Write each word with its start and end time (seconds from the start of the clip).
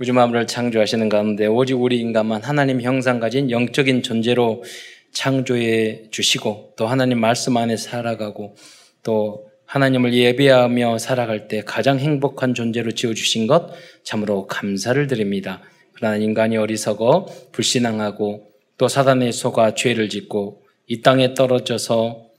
우주 0.00 0.12
만물을 0.12 0.48
창조하시는 0.48 1.08
가운데 1.08 1.46
오직 1.46 1.74
우리 1.74 2.00
인간만 2.00 2.42
하나님 2.42 2.80
형상 2.80 3.20
가진 3.20 3.52
영적인 3.52 4.02
존재로 4.02 4.64
창조해 5.12 6.10
주시고 6.10 6.72
또 6.76 6.88
하나님 6.88 7.20
말씀 7.20 7.56
안에 7.56 7.76
살아가고 7.76 8.56
또 9.04 9.46
하나님을 9.66 10.12
예배하며 10.12 10.98
살아갈 10.98 11.46
때 11.46 11.62
가장 11.64 12.00
행복한 12.00 12.54
존재로 12.54 12.90
지어 12.90 13.14
주신 13.14 13.46
것 13.46 13.70
참으로 14.02 14.48
감사를 14.48 15.06
드립니다. 15.06 15.62
그러나 15.92 16.16
인간이 16.16 16.56
어리석어 16.56 17.26
불신앙하고 17.52 18.48
또 18.76 18.88
사단의 18.88 19.32
속아 19.32 19.76
죄를 19.76 20.08
짓고 20.08 20.64
이 20.88 21.02
땅에 21.02 21.34
떨어져서 21.34 22.30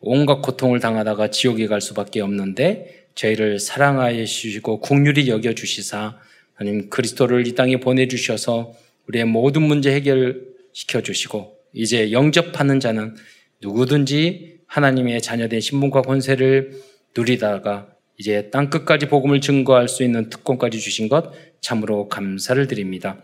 온갖 0.00 0.42
고통을 0.42 0.80
당하다가 0.80 1.30
지옥에 1.30 1.68
갈 1.68 1.80
수밖에 1.80 2.20
없는데 2.20 3.06
저희를 3.14 3.60
사랑하여 3.60 4.24
주시고 4.24 4.80
국률이 4.80 5.28
여겨 5.28 5.54
주시사 5.54 6.16
하나님 6.56 6.88
그리스도를 6.88 7.46
이 7.46 7.54
땅에 7.54 7.78
보내주셔서 7.78 8.72
우리의 9.08 9.26
모든 9.26 9.62
문제 9.62 9.92
해결시켜 9.92 11.02
주시고 11.02 11.56
이제 11.72 12.10
영접하는 12.10 12.80
자는 12.80 13.14
누구든지 13.60 14.56
하나님의 14.66 15.20
자녀된 15.20 15.60
신분과 15.60 16.02
권세를 16.02 16.72
누리다가 17.16 17.88
이제 18.18 18.48
땅 18.50 18.70
끝까지 18.70 19.06
복음을 19.06 19.40
증거할 19.40 19.88
수 19.88 20.02
있는 20.02 20.30
특권까지 20.30 20.80
주신 20.80 21.08
것 21.08 21.30
참으로 21.60 22.08
감사를 22.08 22.66
드립니다. 22.66 23.18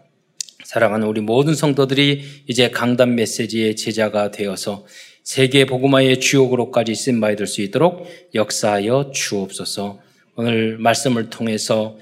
사랑하는 0.65 1.07
우리 1.07 1.21
모든 1.21 1.55
성도들이 1.55 2.23
이제 2.47 2.71
강단 2.71 3.15
메시지의 3.15 3.77
제자가 3.77 4.31
되어서 4.31 4.87
세계 5.23 5.65
복음화의 5.65 6.21
주역으로까지 6.21 6.95
쓴바이 6.95 7.37
될수 7.37 7.62
있도록 7.62 8.07
역사하여 8.35 9.12
주옵소서. 9.15 10.01
오늘 10.35 10.79
말씀을 10.79 11.31
통해서 11.31 11.99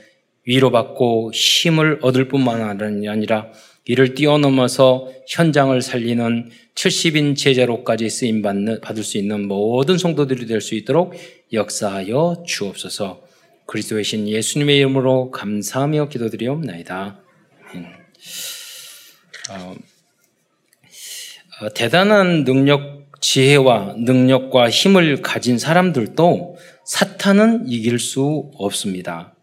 위로받고 0.51 1.31
힘을 1.33 2.01
얻을 2.03 2.27
뿐만 2.27 2.61
아니라 3.09 3.47
이를 3.85 4.15
뛰어넘어서 4.15 5.09
현장을 5.29 5.81
살리는 5.81 6.51
70인 6.75 7.37
제자로까지 7.37 8.11
쓰임 8.11 8.43
받을 8.43 9.05
수 9.05 9.17
있는 9.17 9.47
모든 9.47 9.97
성도들이 9.97 10.47
될 10.47 10.61
수 10.61 10.75
있도록 10.75 11.15
역사하여 11.53 12.43
주옵소서. 12.47 13.23
그리스도의 13.67 14.03
신 14.03 14.29
예수님의 14.29 14.77
이름으로 14.79 15.31
감사하며 15.31 16.09
기도드리옵나이다. 16.09 17.21
어, 19.51 19.75
어, 21.61 21.69
대단한 21.75 22.45
능력, 22.45 23.07
지혜와 23.21 23.95
능력과 23.99 24.69
힘을 24.71 25.23
가진 25.23 25.59
사람들도 25.59 26.57
사탄은 26.85 27.69
이길 27.69 28.01
수 28.01 28.51
없습니다. 28.55 29.35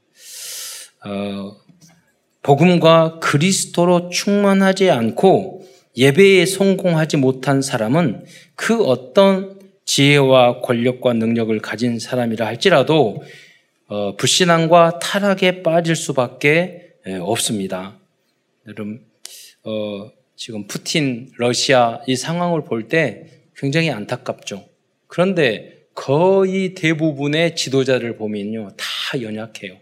어, 1.08 1.56
복음과 2.44 3.20
그리스도로 3.20 4.10
충만하지 4.10 4.90
않고 4.90 5.66
예배에 5.96 6.46
성공하지 6.46 7.18
못한 7.18 7.62
사람은 7.62 8.26
그 8.56 8.84
어떤 8.84 9.60
지혜와 9.86 10.62
권력과 10.62 11.14
능력을 11.14 11.58
가진 11.60 11.98
사람이라 11.98 12.46
할지라도 12.46 13.24
어, 13.88 14.16
불신앙과 14.18 15.00
타락에 15.00 15.64
빠질 15.64 15.96
수밖에 15.96 16.84
없습니다. 17.22 17.98
여러분, 18.68 19.02
어, 19.64 20.12
지금 20.36 20.68
푸틴, 20.68 21.32
러시아 21.38 22.02
이 22.06 22.18
상황을 22.18 22.66
볼 22.66 22.90
때 22.90 23.28
굉장히 23.56 23.90
안타깝죠. 23.90 24.66
그런데 25.08 25.86
거의 25.96 26.76
대부분의 26.76 27.56
지도자를 27.56 28.18
보면요, 28.18 28.72
다 28.78 29.22
연약해요. 29.22 29.78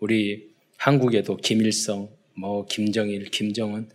우리 0.00 0.55
한국에도 0.76 1.36
김일성, 1.36 2.08
뭐 2.34 2.66
김정일, 2.66 3.24
김정은, 3.30 3.88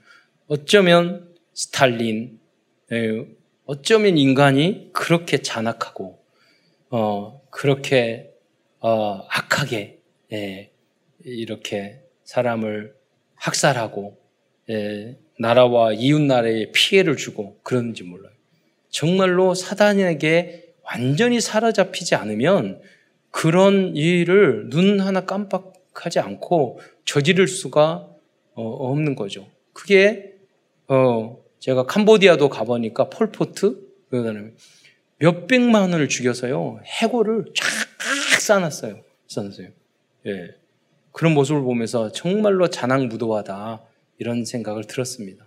어쩌면 0.48 1.34
스탈린, 1.54 2.40
예, 2.92 3.26
어쩌면 3.66 4.18
인간이 4.18 4.90
그렇게 4.92 5.38
잔악하고 5.38 6.20
어, 6.90 7.42
그렇게 7.50 8.32
어, 8.80 9.26
악하게 9.30 10.00
예, 10.34 10.72
이렇게 11.24 12.02
사람을 12.24 12.94
학살하고 13.36 14.20
예, 14.70 15.18
나라와 15.40 15.94
이웃 15.94 16.20
나라에 16.22 16.72
피해를 16.72 17.16
주고 17.16 17.60
그런지 17.64 18.04
몰라요. 18.04 18.34
정말로 18.90 19.54
사단에게 19.56 20.74
완전히 20.84 21.40
사로잡히지 21.40 22.16
않으면 22.16 22.82
그런 23.30 23.96
일을 23.96 24.70
눈 24.70 25.00
하나 25.00 25.22
깜빡 25.22 25.71
하지 25.94 26.20
않고 26.20 26.80
저지를 27.06 27.48
수가 27.48 28.08
어, 28.54 28.64
없는 28.64 29.16
거죠. 29.16 29.48
그게 29.74 30.36
어, 30.88 31.42
제가 31.60 31.86
캄보디아도 31.86 32.50
가보니까 32.50 33.10
폴포트 33.10 33.88
그 34.10 34.24
사람이 34.24 34.52
몇 35.20 35.48
백만 35.48 35.84
원을 35.84 36.10
죽여서요 36.10 36.82
해고를 36.84 37.46
쫙 37.56 38.40
쌓아놨어요. 38.40 39.02
쌓아놨어요. 39.28 39.68
예. 40.28 40.56
그런 41.12 41.34
모습을 41.34 41.62
보면서 41.62 42.12
정말로 42.12 42.70
자랑무도하다 42.70 43.82
이런 44.18 44.46
생각을 44.46 44.86
들었습니다. 44.86 45.46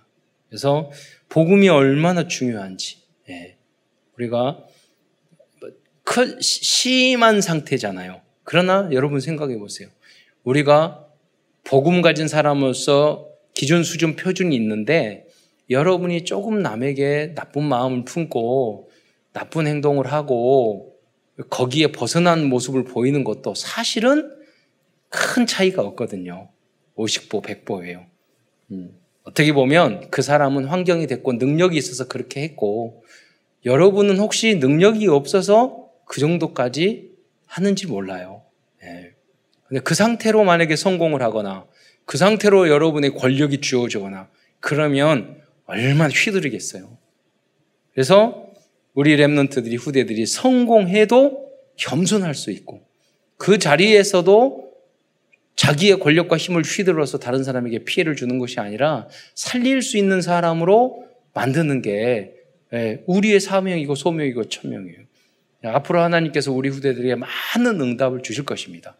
그래서 0.48 0.90
복음이 1.28 1.68
얼마나 1.68 2.28
중요한지 2.28 2.98
예. 3.28 3.56
우리가 4.16 4.64
큰 6.04 6.40
심한 6.40 7.40
상태잖아요. 7.40 8.20
그러나 8.44 8.88
여러분 8.92 9.20
생각해 9.20 9.58
보세요. 9.58 9.88
우리가 10.44 11.06
복음 11.64 12.02
가진 12.02 12.28
사람으로서 12.28 13.28
기준 13.54 13.82
수준 13.82 14.16
표준이 14.16 14.54
있는데 14.56 15.26
여러분이 15.70 16.24
조금 16.24 16.60
남에게 16.60 17.32
나쁜 17.34 17.64
마음을 17.64 18.04
품고 18.04 18.90
나쁜 19.32 19.66
행동을 19.66 20.12
하고 20.12 20.94
거기에 21.50 21.88
벗어난 21.88 22.44
모습을 22.44 22.84
보이는 22.84 23.24
것도 23.24 23.54
사실은 23.54 24.30
큰 25.08 25.46
차이가 25.46 25.82
없거든요. 25.82 26.48
50보, 26.96 27.42
100보예요. 27.42 28.06
음. 28.70 28.98
어떻게 29.24 29.52
보면 29.52 30.10
그 30.10 30.22
사람은 30.22 30.66
환경이 30.66 31.06
됐고 31.06 31.34
능력이 31.34 31.76
있어서 31.76 32.06
그렇게 32.06 32.42
했고 32.42 33.02
여러분은 33.64 34.18
혹시 34.18 34.56
능력이 34.56 35.08
없어서 35.08 35.88
그 36.04 36.20
정도까지 36.20 37.12
하는지 37.46 37.86
몰라요. 37.86 38.43
네. 39.64 39.68
근데 39.68 39.80
그 39.82 39.94
상태로 39.94 40.44
만약에 40.44 40.76
성공을 40.76 41.22
하거나 41.22 41.66
그 42.04 42.18
상태로 42.18 42.68
여러분의 42.68 43.14
권력이 43.14 43.60
주어지거나 43.60 44.28
그러면 44.60 45.40
얼마나 45.66 46.10
휘두르겠어요. 46.10 46.96
그래서 47.92 48.46
우리 48.92 49.16
랩런트들이 49.16 49.78
후대들이 49.78 50.26
성공해도 50.26 51.50
겸손할 51.76 52.34
수 52.34 52.50
있고 52.50 52.82
그 53.36 53.58
자리에서도 53.58 54.64
자기의 55.56 56.00
권력과 56.00 56.36
힘을 56.36 56.62
휘둘러서 56.62 57.18
다른 57.18 57.44
사람에게 57.44 57.84
피해를 57.84 58.16
주는 58.16 58.38
것이 58.38 58.60
아니라 58.60 59.08
살릴 59.34 59.82
수 59.82 59.96
있는 59.96 60.20
사람으로 60.20 61.06
만드는 61.32 61.82
게 61.82 62.34
예, 62.72 63.02
우리의 63.06 63.40
사명이고 63.40 63.94
소명이고 63.94 64.48
천명이에요. 64.48 64.98
앞으로 65.64 66.02
하나님께서 66.02 66.52
우리 66.52 66.68
후대들에게 66.68 67.14
많은 67.14 67.80
응답을 67.80 68.22
주실 68.22 68.44
것입니다. 68.44 68.96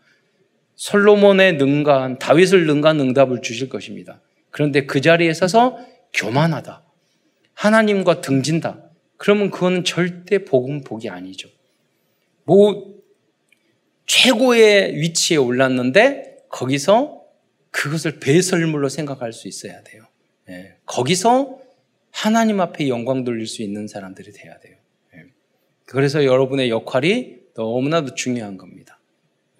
솔로몬의 0.77 1.57
능가한 1.57 2.19
다윗을 2.19 2.67
능가한 2.67 3.01
응답을 3.01 3.43
주실 3.43 3.69
것입니다. 3.69 4.21
그런데 4.51 4.87
그 4.87 5.01
자리에 5.01 5.33
서서 5.35 5.79
교만하다. 6.13 6.83
하나님과 7.55 8.21
등진다. 8.21 8.91
그러면 9.17 9.51
그거는 9.51 9.85
절대 9.85 10.45
복음 10.45 10.83
복이 10.83 11.09
아니죠. 11.09 11.49
뭐 12.45 12.95
최고의 14.07 14.97
위치에 14.97 15.37
올랐는데 15.37 16.37
거기서 16.51 17.23
그것을 17.71 18.21
배설물로 18.21 18.89
생각할 18.89 19.33
수 19.33 19.49
있어야 19.49 19.83
돼요. 19.83 20.05
예. 20.49 20.77
거기서 20.87 21.59
하나님 22.11 22.61
앞에 22.61 22.89
영광 22.89 23.25
돌릴 23.25 23.47
수 23.47 23.63
있는 23.63 23.89
사람들이 23.89 24.33
돼야 24.33 24.59
돼요. 24.61 24.77
예. 25.15 25.25
그래서 25.87 26.25
여러분의 26.25 26.71
역할이 26.71 27.39
너무나도 27.57 28.15
중요한 28.15 28.57
겁니다. 28.57 29.01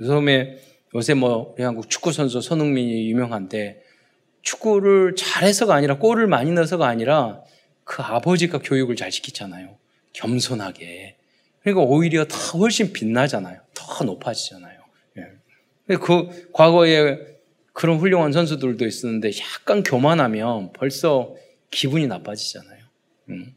요즘에 0.01 0.59
요새 0.95 1.15
뭐 1.15 1.55
우리 1.55 1.65
한국 1.65 1.91
축구 1.91 2.13
선수 2.13 2.41
손흥민이 2.41 3.11
유명한데 3.11 3.83
축구를 4.43 5.17
잘해서가 5.17 5.75
아니라 5.75 5.99
골을 5.99 6.27
많이 6.27 6.53
넣어서가 6.53 6.87
아니라 6.87 7.43
그 7.83 8.03
아버지가 8.03 8.59
교육을 8.59 8.95
잘 8.95 9.11
시키잖아요. 9.11 9.77
겸손하게. 10.13 11.17
그러니까 11.63 11.83
오히려 11.83 12.27
더 12.27 12.37
훨씬 12.59 12.93
빛나잖아요. 12.93 13.61
더 13.75 14.05
높아지잖아요. 14.05 14.81
예. 15.19 15.97
그 15.97 16.51
과거에 16.53 17.19
그런 17.73 17.99
훌륭한 17.99 18.33
선수들도 18.33 18.87
있었는데 18.87 19.31
약간 19.41 19.83
교만하면 19.83 20.73
벌써 20.73 21.35
기분이 21.71 22.07
나빠지잖아요. 22.07 22.85
음. 23.31 23.55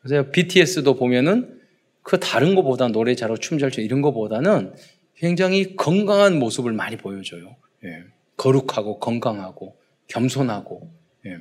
그래서 0.00 0.30
BTS도 0.30 0.94
보면은 0.94 1.60
그 2.02 2.18
다른 2.18 2.54
것보다 2.54 2.88
노래 2.88 3.14
잘하고 3.14 3.38
춤 3.38 3.58
잘추 3.58 3.82
이런 3.82 4.00
것보다는 4.00 4.74
굉장히 5.18 5.76
건강한 5.76 6.38
모습을 6.38 6.72
많이 6.72 6.96
보여줘요. 6.96 7.56
예. 7.84 8.04
거룩하고 8.36 8.98
건강하고 9.00 9.76
겸손하고. 10.06 10.90
예. 11.26 11.38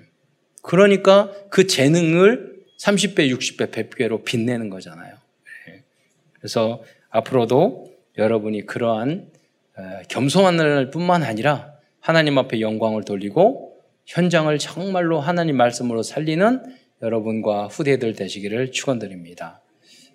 그러니까 0.64 1.32
그 1.50 1.68
재능을 1.68 2.58
30배, 2.80 3.32
60배, 3.32 3.72
100배로 3.72 4.24
빛내는 4.26 4.70
거잖아요. 4.70 5.16
예. 5.70 5.84
그래서 6.34 6.84
앞으로도 7.10 7.94
여러분이 8.18 8.66
그러한 8.66 9.32
겸손할 10.10 10.90
뿐만 10.90 11.24
아니라 11.24 11.74
하나님 12.00 12.38
앞에 12.38 12.62
영광을 12.62 13.04
돌리고 13.04 13.80
현장을 14.06 14.58
정말로 14.58 15.20
하나님 15.20 15.58
말씀으로 15.58 16.02
살리는 16.02 16.64
여러분과 17.02 17.68
후대들 17.68 18.14
되시기를 18.16 18.72
축원드립니다. 18.72 19.62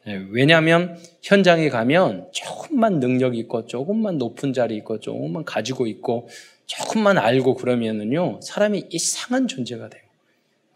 예, 0.09 0.21
왜냐하면 0.31 0.99
현장에 1.23 1.69
가면 1.69 2.29
조금만 2.33 2.99
능력 2.99 3.37
있고 3.37 3.67
조금만 3.67 4.19
높은 4.19 4.53
자리 4.53 4.77
있고 4.77 4.99
조금만 4.99 5.45
가지고 5.45 5.87
있고 5.87 6.29
조금만 6.67 7.19
알고 7.19 7.55
그러면은요 7.55 8.41
사람이 8.43 8.87
이상한 8.91 9.47
존재가 9.47 9.89
돼요. 9.89 10.03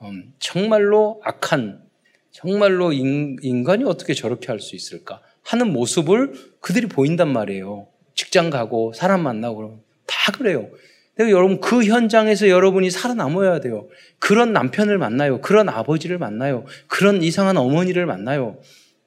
음, 0.03 0.33
정말로 0.39 1.21
악한 1.25 1.83
정말로 2.31 2.93
인, 2.93 3.37
인간이 3.43 3.85
어떻게 3.85 4.15
저렇게 4.15 4.49
할 4.49 4.61
수 4.61 4.77
있을까 4.77 5.21
하는 5.43 5.73
모습을 5.73 6.33
그들이 6.61 6.87
보인단 6.87 7.33
말이에요. 7.33 7.87
직장 8.15 8.51
가고 8.51 8.93
사람 8.93 9.23
만나고 9.23 9.57
그러면 9.57 9.81
다 10.07 10.33
그래요. 10.33 10.69
근데 11.15 11.33
여러분 11.33 11.61
그 11.61 11.83
현장에서 11.85 12.49
여러분이 12.49 12.91
살아남아야 12.91 13.61
돼요. 13.61 13.89
그런 14.19 14.53
남편을 14.53 14.99
만나요. 14.99 15.41
그런 15.41 15.69
아버지를 15.69 16.19
만나요. 16.19 16.65
그런 16.89 17.23
이상한 17.23 17.57
어머니를 17.57 18.07
만나요. 18.07 18.59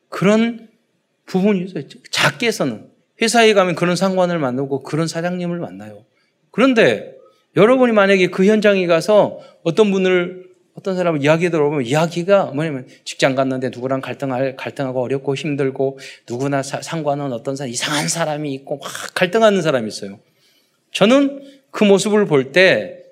그런 0.09 0.67
부분이 1.25 1.63
있어요. 1.65 1.83
작게서는 2.11 2.89
회사에 3.21 3.53
가면 3.53 3.75
그런 3.75 3.95
상관을 3.95 4.39
만나고 4.39 4.83
그런 4.83 5.07
사장님을 5.07 5.59
만나요. 5.59 6.05
그런데 6.51 7.15
여러분이 7.55 7.93
만약에 7.93 8.27
그 8.27 8.45
현장에 8.45 8.85
가서 8.87 9.39
어떤 9.63 9.91
분을 9.91 10.49
어떤 10.75 10.95
사람을 10.95 11.21
이야기 11.21 11.49
들어보면 11.49 11.85
이야기가 11.85 12.45
뭐냐면 12.53 12.87
직장 13.03 13.35
갔는데 13.35 13.69
누구랑 13.69 14.01
갈등할, 14.01 14.55
갈등하고 14.55 15.01
어렵고 15.01 15.35
힘들고 15.35 15.99
누구나 16.27 16.63
사, 16.63 16.81
상관은 16.81 17.33
어떤 17.33 17.55
사람, 17.55 17.69
이상한 17.69 18.07
사람이 18.07 18.53
있고 18.53 18.77
막 18.77 18.89
갈등하는 19.13 19.61
사람이 19.61 19.87
있어요. 19.87 20.19
저는 20.93 21.43
그 21.71 21.83
모습을 21.83 22.25
볼 22.25 22.51
때 22.51 23.03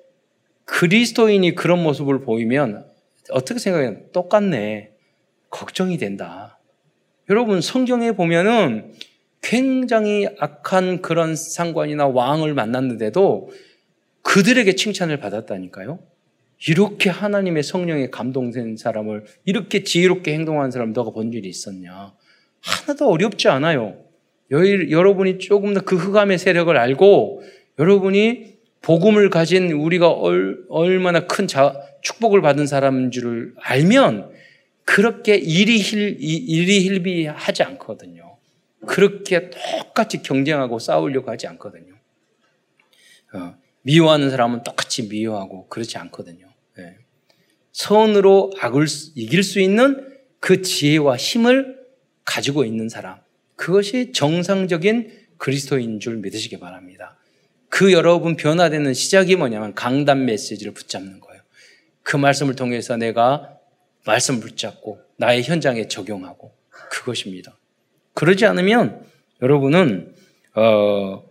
그리스도인이 0.64 1.54
그런 1.54 1.82
모습을 1.82 2.20
보이면 2.20 2.86
어떻게 3.30 3.58
생각해요? 3.58 3.96
똑같네. 4.12 4.90
걱정이 5.50 5.96
된다. 5.98 6.57
여러분 7.30 7.60
성경에 7.60 8.12
보면은 8.12 8.92
굉장히 9.42 10.26
악한 10.38 11.02
그런 11.02 11.36
상관이나 11.36 12.06
왕을 12.06 12.54
만났는데도 12.54 13.50
그들에게 14.22 14.74
칭찬을 14.74 15.18
받았다니까요. 15.18 16.00
이렇게 16.66 17.08
하나님의 17.08 17.62
성령에 17.62 18.10
감동된 18.10 18.76
사람을 18.76 19.24
이렇게 19.44 19.84
지혜롭게 19.84 20.32
행동하는 20.34 20.70
사람 20.70 20.92
너가 20.92 21.10
본 21.10 21.32
일이 21.32 21.48
있었냐? 21.48 22.12
하나도 22.60 23.08
어렵지 23.08 23.48
않아요. 23.48 23.96
여러분이 24.50 25.38
조금 25.38 25.74
더 25.74 25.80
그 25.82 25.96
흑암의 25.96 26.38
세력을 26.38 26.76
알고 26.76 27.42
여러분이 27.78 28.58
복음을 28.82 29.30
가진 29.30 29.70
우리가 29.70 30.10
얼마나 30.68 31.26
큰 31.26 31.46
축복을 32.02 32.40
받은 32.40 32.66
사람인 32.66 33.10
줄을 33.10 33.52
알면 33.60 34.30
그렇게 34.88 35.36
일희힐비하지 35.36 37.62
않거든요. 37.62 38.38
그렇게 38.86 39.50
똑같이 39.50 40.22
경쟁하고 40.22 40.78
싸우려고 40.78 41.30
하지 41.30 41.46
않거든요. 41.46 41.92
어, 43.34 43.54
미워하는 43.82 44.30
사람은 44.30 44.62
똑같이 44.62 45.06
미워하고 45.06 45.68
그렇지 45.68 45.98
않거든요. 45.98 46.46
네. 46.78 46.96
선으로 47.72 48.50
악을 48.58 48.86
이길 49.14 49.42
수 49.42 49.60
있는 49.60 50.08
그 50.40 50.62
지혜와 50.62 51.18
힘을 51.18 51.76
가지고 52.24 52.64
있는 52.64 52.88
사람. 52.88 53.18
그것이 53.56 54.12
정상적인 54.12 55.12
그리스도인 55.36 56.00
줄 56.00 56.16
믿으시기 56.16 56.60
바랍니다. 56.60 57.18
그 57.68 57.92
여러분 57.92 58.36
변화되는 58.36 58.94
시작이 58.94 59.36
뭐냐면 59.36 59.74
강단 59.74 60.24
메시지를 60.24 60.72
붙잡는 60.72 61.20
거예요. 61.20 61.42
그 62.02 62.16
말씀을 62.16 62.56
통해서 62.56 62.96
내가 62.96 63.57
말씀 64.08 64.40
붙잡고 64.40 65.02
나의 65.16 65.42
현장에 65.42 65.86
적용하고 65.86 66.50
그것입니다. 66.70 67.58
그러지 68.14 68.46
않으면 68.46 69.04
여러분은 69.42 70.14
어, 70.54 71.22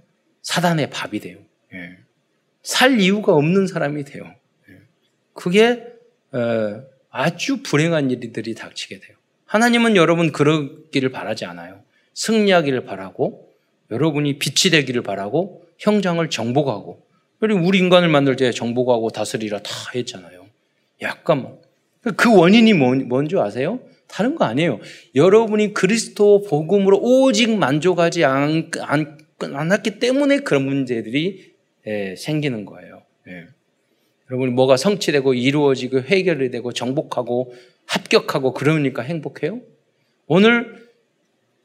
사단의 0.44 0.92
밥이 0.92 1.20
돼요. 1.20 1.40
예. 1.74 1.98
살 2.62 3.00
이유가 3.00 3.34
없는 3.34 3.66
사람이 3.66 4.04
돼요. 4.04 4.32
예. 4.70 4.76
그게 5.34 5.88
어, 6.32 6.84
아주 7.10 7.64
불행한 7.64 8.12
일들이 8.12 8.54
닥치게 8.54 9.00
돼요. 9.00 9.18
하나님은 9.46 9.96
여러분 9.96 10.32
그러기를 10.32 11.10
바라지 11.10 11.46
않아요. 11.46 11.82
승리하기를 12.14 12.86
바라고 12.86 13.52
여러분이 13.90 14.38
빛이 14.38 14.70
되기를 14.70 15.02
바라고 15.02 15.66
형장을 15.80 16.30
정복하고 16.30 17.04
우리 17.42 17.80
인간을 17.80 18.08
만들 18.08 18.36
때 18.36 18.52
정복하고 18.52 19.10
다스리라 19.10 19.64
다 19.64 19.72
했잖아요. 19.96 20.46
약간 21.02 21.58
그 22.16 22.36
원인이 22.36 22.74
뭔지 22.74 23.38
아세요? 23.38 23.80
다른 24.08 24.36
거 24.36 24.46
아니에요. 24.46 24.80
여러분이 25.16 25.74
그리스도 25.74 26.42
복음으로 26.42 27.00
오직 27.02 27.52
만족하지 27.52 28.24
않, 28.24 28.72
않, 28.82 29.18
않았기 29.40 30.00
때문에 30.00 30.40
그런 30.40 30.66
문제들이 30.66 31.54
예, 31.88 32.16
생기는 32.18 32.66
거예요. 32.66 33.04
예. 33.28 33.46
여러분이 34.30 34.52
뭐가 34.52 34.78
성취되고 34.78 35.34
이루어지고 35.34 36.02
해결이 36.02 36.52
되고 36.52 36.72
정복하고 36.72 37.54
합격하고 37.86 38.54
그러니까 38.54 39.02
행복해요? 39.02 39.62
오늘 40.28 40.88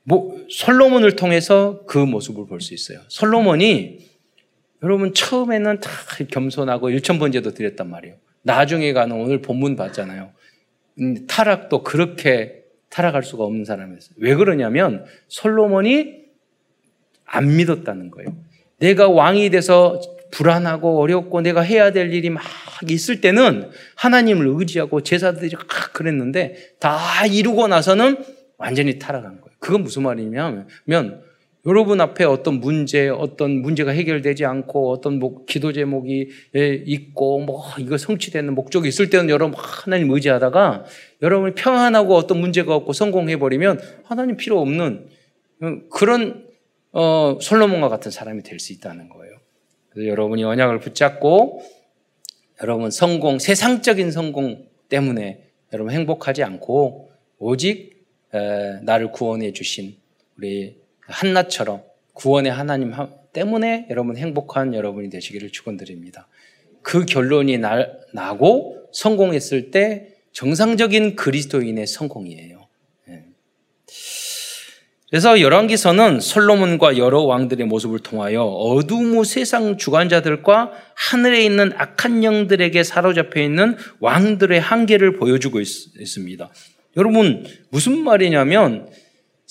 뭐 0.05 0.41
솔로몬을 0.49 1.17
통해서 1.17 1.85
그 1.87 1.99
모습을 1.99 2.47
볼 2.47 2.61
수 2.61 2.75
있어요. 2.75 3.00
솔로몬이 3.09 3.99
여러분 4.83 5.15
처음에는 5.15 5.81
다 5.81 5.91
겸손하고 6.29 6.91
일천번제도 6.91 7.55
드렸단 7.55 7.89
말이에요. 7.89 8.17
나중에 8.43 8.93
가는 8.93 9.17
오늘 9.17 9.41
본문 9.41 9.77
봤잖아요. 9.77 10.33
음, 11.00 11.27
타락도 11.27 11.83
그렇게 11.83 12.62
타락할 12.91 13.23
수가 13.23 13.44
없는 13.44 13.65
사람이었어요. 13.65 14.15
왜 14.19 14.35
그러냐면 14.35 15.05
솔로몬이 15.29 16.23
안 17.25 17.56
믿었다는 17.56 18.11
거예요. 18.11 18.37
내가 18.79 19.09
왕이 19.09 19.50
돼서 19.50 20.00
불안하고 20.31 21.00
어렵고 21.00 21.41
내가 21.41 21.61
해야 21.61 21.93
될 21.93 22.12
일이 22.12 22.31
막 22.31 22.43
있을 22.89 23.21
때는 23.21 23.71
하나님을 23.97 24.46
의지하고 24.49 25.03
제사들이 25.03 25.55
막 25.55 25.93
그랬는데 25.93 26.75
다 26.81 27.27
이루고 27.27 27.69
나서는 27.69 28.17
완전히 28.58 28.99
타락한 28.99 29.41
거예요. 29.41 29.56
그건 29.58 29.82
무슨 29.82 30.03
말이냐면 30.03 31.21
여러분 31.65 32.01
앞에 32.01 32.25
어떤 32.25 32.55
문제, 32.61 33.09
어떤 33.09 33.63
문제가 33.63 33.93
해결되지 33.93 34.45
않고 34.45 34.91
어떤 34.91 35.21
목, 35.21 35.47
기도 35.47 35.73
제목이 35.73 36.29
예, 36.57 36.83
있고 36.85 37.39
뭐 37.41 37.65
이거 37.79 37.97
성취되는 37.97 38.55
목적이 38.55 38.89
있을 38.89 39.11
때는 39.11 39.31
여러분 39.31 39.55
하나님 39.57 40.11
의지하다가 40.11 40.85
여러분이 41.23 41.55
평안하고 41.55 42.17
어떤 42.17 42.41
문제가 42.41 42.75
없고 42.75 42.93
성공해 42.93 43.39
버리면 43.39 43.81
하나님 44.05 44.37
필요 44.37 44.61
없는 44.61 45.07
그런 45.91 46.49
어, 46.91 47.39
솔로몬과 47.41 47.89
같은 47.89 48.11
사람이 48.11 48.43
될 48.43 48.59
수 48.59 48.73
있다는 48.73 49.09
거예요. 49.09 49.37
그래서 49.91 50.09
여러분이 50.09 50.43
언약을 50.43 50.81
붙잡고 50.81 51.63
여러분 52.63 52.91
성공, 52.91 53.39
세상적인 53.39 54.11
성공 54.11 54.67
때문에 54.89 55.45
여러분 55.73 55.93
행복하지 55.95 56.43
않고 56.43 57.13
오직 57.39 58.05
에, 58.35 58.81
나를 58.83 59.13
구원해 59.13 59.53
주신 59.53 59.97
우리 60.37 60.81
한나처럼 61.06 61.82
구원의 62.15 62.53
하나님 62.53 62.93
때문에 63.32 63.87
여러분 63.91 64.17
행복한 64.17 64.75
여러분이 64.75 65.11
되시기를 65.11 65.51
축원드립니다. 65.51 66.29
그 66.82 67.05
결론이 67.05 67.59
나, 67.59 67.87
나고 68.13 68.89
성공했을 68.93 69.71
때 69.71 70.09
정상적인 70.32 71.17
그리스도인의 71.17 71.87
성공이에요. 71.87 72.69
예. 73.09 73.25
그래서 75.11 75.41
열왕기서는 75.41 76.21
솔로몬과 76.21 76.97
여러 76.97 77.23
왕들의 77.23 77.67
모습을 77.67 77.99
통하여 78.01 78.43
어두운 78.43 79.25
세상 79.25 79.77
주관자들과 79.77 80.73
하늘에 80.94 81.44
있는 81.44 81.73
악한 81.77 82.25
영들에게 82.25 82.82
사로잡혀 82.82 83.43
있는 83.43 83.77
왕들의 84.01 84.59
한계를 84.61 85.17
보여주고 85.17 85.61
있, 85.61 85.67
습니다 86.06 86.51
여러분 86.97 87.47
무슨 87.71 87.99
말이냐면 87.99 88.89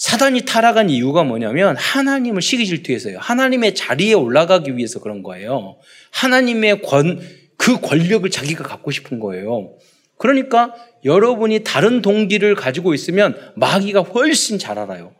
사단이 0.01 0.45
타락한 0.45 0.89
이유가 0.89 1.23
뭐냐면 1.23 1.75
하나님을 1.77 2.41
시기 2.41 2.65
질투해서요. 2.65 3.19
하나님의 3.19 3.75
자리에 3.75 4.13
올라가기 4.13 4.75
위해서 4.75 4.99
그런 4.99 5.21
거예요. 5.21 5.77
하나님의 6.09 6.81
권, 6.81 7.21
그 7.55 7.79
권력을 7.79 8.27
자기가 8.27 8.63
갖고 8.63 8.89
싶은 8.89 9.19
거예요. 9.19 9.75
그러니까 10.17 10.73
여러분이 11.05 11.63
다른 11.63 12.01
동기를 12.01 12.55
가지고 12.55 12.95
있으면 12.95 13.37
마귀가 13.55 14.01
훨씬 14.01 14.57
잘 14.57 14.79
알아요. 14.79 15.13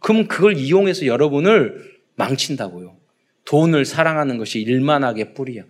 그럼 0.00 0.28
그걸 0.28 0.58
이용해서 0.58 1.06
여러분을 1.06 1.94
망친다고요. 2.16 2.94
돈을 3.46 3.86
사랑하는 3.86 4.36
것이 4.36 4.60
일만하게 4.60 5.32
뿌리야. 5.32 5.62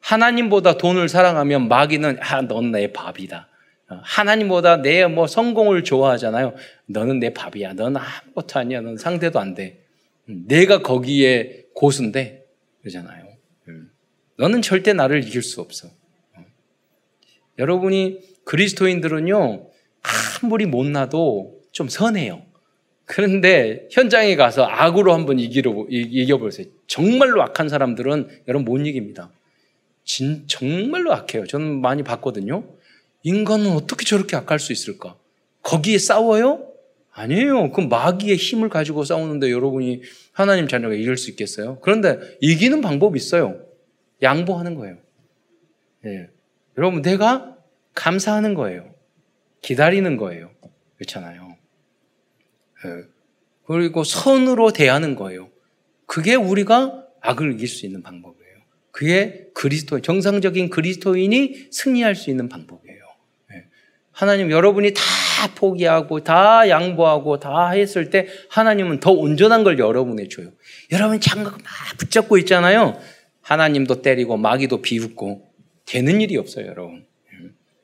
하나님보다 0.00 0.76
돈을 0.76 1.08
사랑하면 1.08 1.68
마귀는 1.68 2.18
아, 2.20 2.42
넌 2.42 2.70
내 2.70 2.92
밥이다. 2.92 3.48
어, 3.90 4.00
하나님보다 4.02 4.76
내 4.82 5.06
뭐 5.08 5.26
성공을 5.26 5.84
좋아하잖아요. 5.84 6.54
너는 6.86 7.18
내 7.18 7.32
밥이야. 7.32 7.74
넌 7.74 7.96
아무것도 7.96 8.58
아니야. 8.60 8.80
넌 8.80 8.96
상대도 8.96 9.40
안 9.40 9.54
돼. 9.54 9.84
음, 10.28 10.44
내가 10.46 10.82
거기에 10.82 11.64
고수인데 11.74 12.44
그러잖아요. 12.80 13.26
음, 13.68 13.90
너는 14.36 14.62
절대 14.62 14.92
나를 14.92 15.24
이길 15.24 15.42
수 15.42 15.60
없어. 15.60 15.88
어. 16.36 16.44
여러분이 17.58 18.20
그리스도인들은요 18.44 19.66
아무리 20.42 20.66
못나도 20.66 21.60
좀 21.72 21.88
선해요. 21.88 22.42
그런데 23.04 23.88
현장에 23.90 24.36
가서 24.36 24.64
악으로 24.64 25.12
한번 25.12 25.40
이기려, 25.40 25.86
이겨보세요. 25.90 26.68
정말로 26.86 27.42
악한 27.42 27.68
사람들은 27.68 28.42
여러분 28.46 28.64
못 28.64 28.78
이깁니다. 28.86 29.32
진, 30.04 30.44
정말로 30.46 31.12
악해요. 31.12 31.46
저는 31.46 31.80
많이 31.80 32.04
봤거든요. 32.04 32.64
인간은 33.22 33.72
어떻게 33.72 34.04
저렇게 34.04 34.36
악할 34.36 34.58
수 34.58 34.72
있을까? 34.72 35.16
거기에 35.62 35.98
싸워요? 35.98 36.66
아니에요. 37.12 37.72
그 37.72 37.80
마귀의 37.80 38.36
힘을 38.36 38.68
가지고 38.68 39.04
싸우는데 39.04 39.50
여러분이 39.50 40.02
하나님 40.32 40.68
자녀가 40.68 40.94
이길 40.94 41.16
수 41.16 41.30
있겠어요? 41.30 41.78
그런데 41.80 42.18
이기는 42.40 42.80
방법이 42.80 43.16
있어요. 43.18 43.60
양보하는 44.22 44.74
거예요. 44.74 44.98
예. 46.06 46.28
여러분, 46.78 47.02
내가 47.02 47.56
감사하는 47.94 48.54
거예요. 48.54 48.94
기다리는 49.60 50.16
거예요. 50.16 50.50
그렇잖아요. 50.96 51.56
예. 52.86 53.04
그리고 53.66 54.04
선으로 54.04 54.72
대하는 54.72 55.14
거예요. 55.14 55.50
그게 56.06 56.34
우리가 56.34 57.06
악을 57.20 57.54
이길 57.54 57.68
수 57.68 57.86
있는 57.86 58.02
방법이에요. 58.02 58.40
그게 58.90 59.48
그리스도 59.54 60.00
정상적인 60.00 60.70
그리스도인이 60.70 61.68
승리할 61.70 62.14
수 62.14 62.30
있는 62.30 62.48
방법이에요. 62.48 63.00
예. 64.20 64.24
하나님 64.24 64.50
여러분이 64.50 64.92
다 64.92 65.02
포기하고 65.54 66.22
다 66.22 66.68
양보하고 66.68 67.40
다 67.40 67.70
했을 67.70 68.10
때 68.10 68.26
하나님은 68.50 69.00
더 69.00 69.12
온전한 69.12 69.64
걸 69.64 69.78
여러분에 69.78 70.28
줘요. 70.28 70.48
여러분 70.92 71.20
장갑 71.20 71.52
막 71.54 71.62
붙잡고 71.98 72.36
있잖아요. 72.38 72.98
하나님도 73.42 74.02
때리고 74.02 74.36
마귀도 74.36 74.82
비웃고 74.82 75.50
되는 75.86 76.20
일이 76.20 76.36
없어요, 76.36 76.66
여러분. 76.66 77.06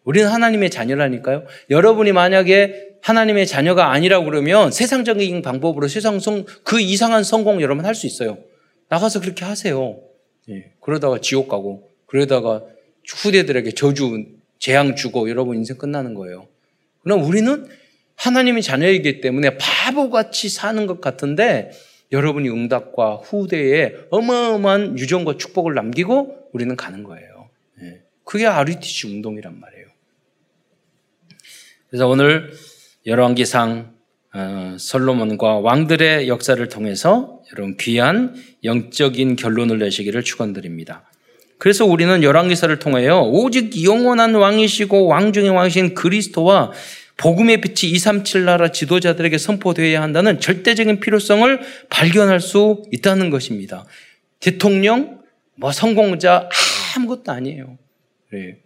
우리는 0.04 0.28
하나님의 0.28 0.70
자녀라니까요. 0.70 1.44
여러분이 1.70 2.12
만약에 2.12 2.98
하나님의 3.02 3.46
자녀가 3.46 3.90
아니라고 3.90 4.24
그러면 4.26 4.70
세상적인 4.70 5.42
방법으로 5.42 5.88
세상 5.88 6.20
성, 6.20 6.44
그 6.62 6.80
이상한 6.80 7.24
성공 7.24 7.60
여러분 7.60 7.84
할 7.84 7.94
수 7.94 8.06
있어요. 8.06 8.38
나가서 8.88 9.20
그렇게 9.20 9.44
하세요. 9.44 9.98
예. 10.50 10.72
그러다가 10.80 11.20
지옥 11.20 11.48
가고, 11.48 11.90
그러다가 12.06 12.62
후대들에게 13.08 13.72
저주, 13.72 14.24
재앙 14.58 14.96
주고 14.96 15.28
여러분 15.28 15.56
인생 15.56 15.78
끝나는 15.78 16.14
거예요. 16.14 16.48
그럼 17.02 17.22
우리는 17.24 17.66
하나님의 18.16 18.62
자녀이기 18.62 19.20
때문에 19.20 19.58
바보같이 19.58 20.48
사는 20.48 20.86
것 20.86 21.00
같은데 21.00 21.70
여러분이 22.12 22.48
응답과 22.48 23.16
후대에 23.16 23.94
어마어마한 24.10 24.98
유전과 24.98 25.36
축복을 25.38 25.74
남기고 25.74 26.50
우리는 26.52 26.74
가는 26.76 27.02
거예요. 27.04 27.50
예. 27.82 28.02
그게 28.24 28.46
RUTC 28.46 29.08
운동이란 29.08 29.60
말이에요. 29.60 29.86
그래서 31.88 32.08
오늘 32.08 32.52
열왕기상 33.06 33.94
어, 34.34 34.76
솔로몬과 34.78 35.60
왕들의 35.60 36.28
역사를 36.28 36.68
통해서 36.68 37.42
여러분 37.52 37.76
귀한 37.78 38.34
영적인 38.64 39.36
결론을 39.36 39.78
내시기를 39.78 40.22
축원드립니다. 40.22 41.08
그래서 41.58 41.84
우리는 41.86 42.22
열왕기사를 42.22 42.78
통하여 42.78 43.20
오직 43.20 43.82
영원한 43.82 44.34
왕이시고 44.34 45.06
왕 45.06 45.32
중의 45.32 45.50
왕이신 45.50 45.94
그리스도와 45.94 46.72
복음의 47.16 47.62
빛이 47.62 47.92
237 47.92 48.44
나라 48.44 48.70
지도자들에게 48.70 49.38
선포되어야 49.38 50.02
한다는 50.02 50.38
절대적인 50.38 51.00
필요성을 51.00 51.60
발견할 51.88 52.40
수 52.40 52.82
있다는 52.92 53.30
것입니다. 53.30 53.86
대통령, 54.38 55.22
뭐 55.56 55.72
성공자 55.72 56.48
아무것도 56.96 57.32
아니에요. 57.32 57.78
네. 58.32 58.58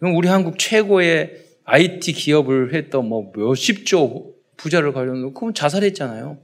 우리 0.00 0.28
한국 0.28 0.58
최고의 0.58 1.32
IT 1.64 2.12
기업을 2.14 2.72
했던 2.72 3.06
뭐 3.06 3.30
몇십조 3.36 4.32
부자를 4.56 4.92
가려는 4.92 5.34
그건 5.34 5.52
자살했잖아요. 5.52 6.38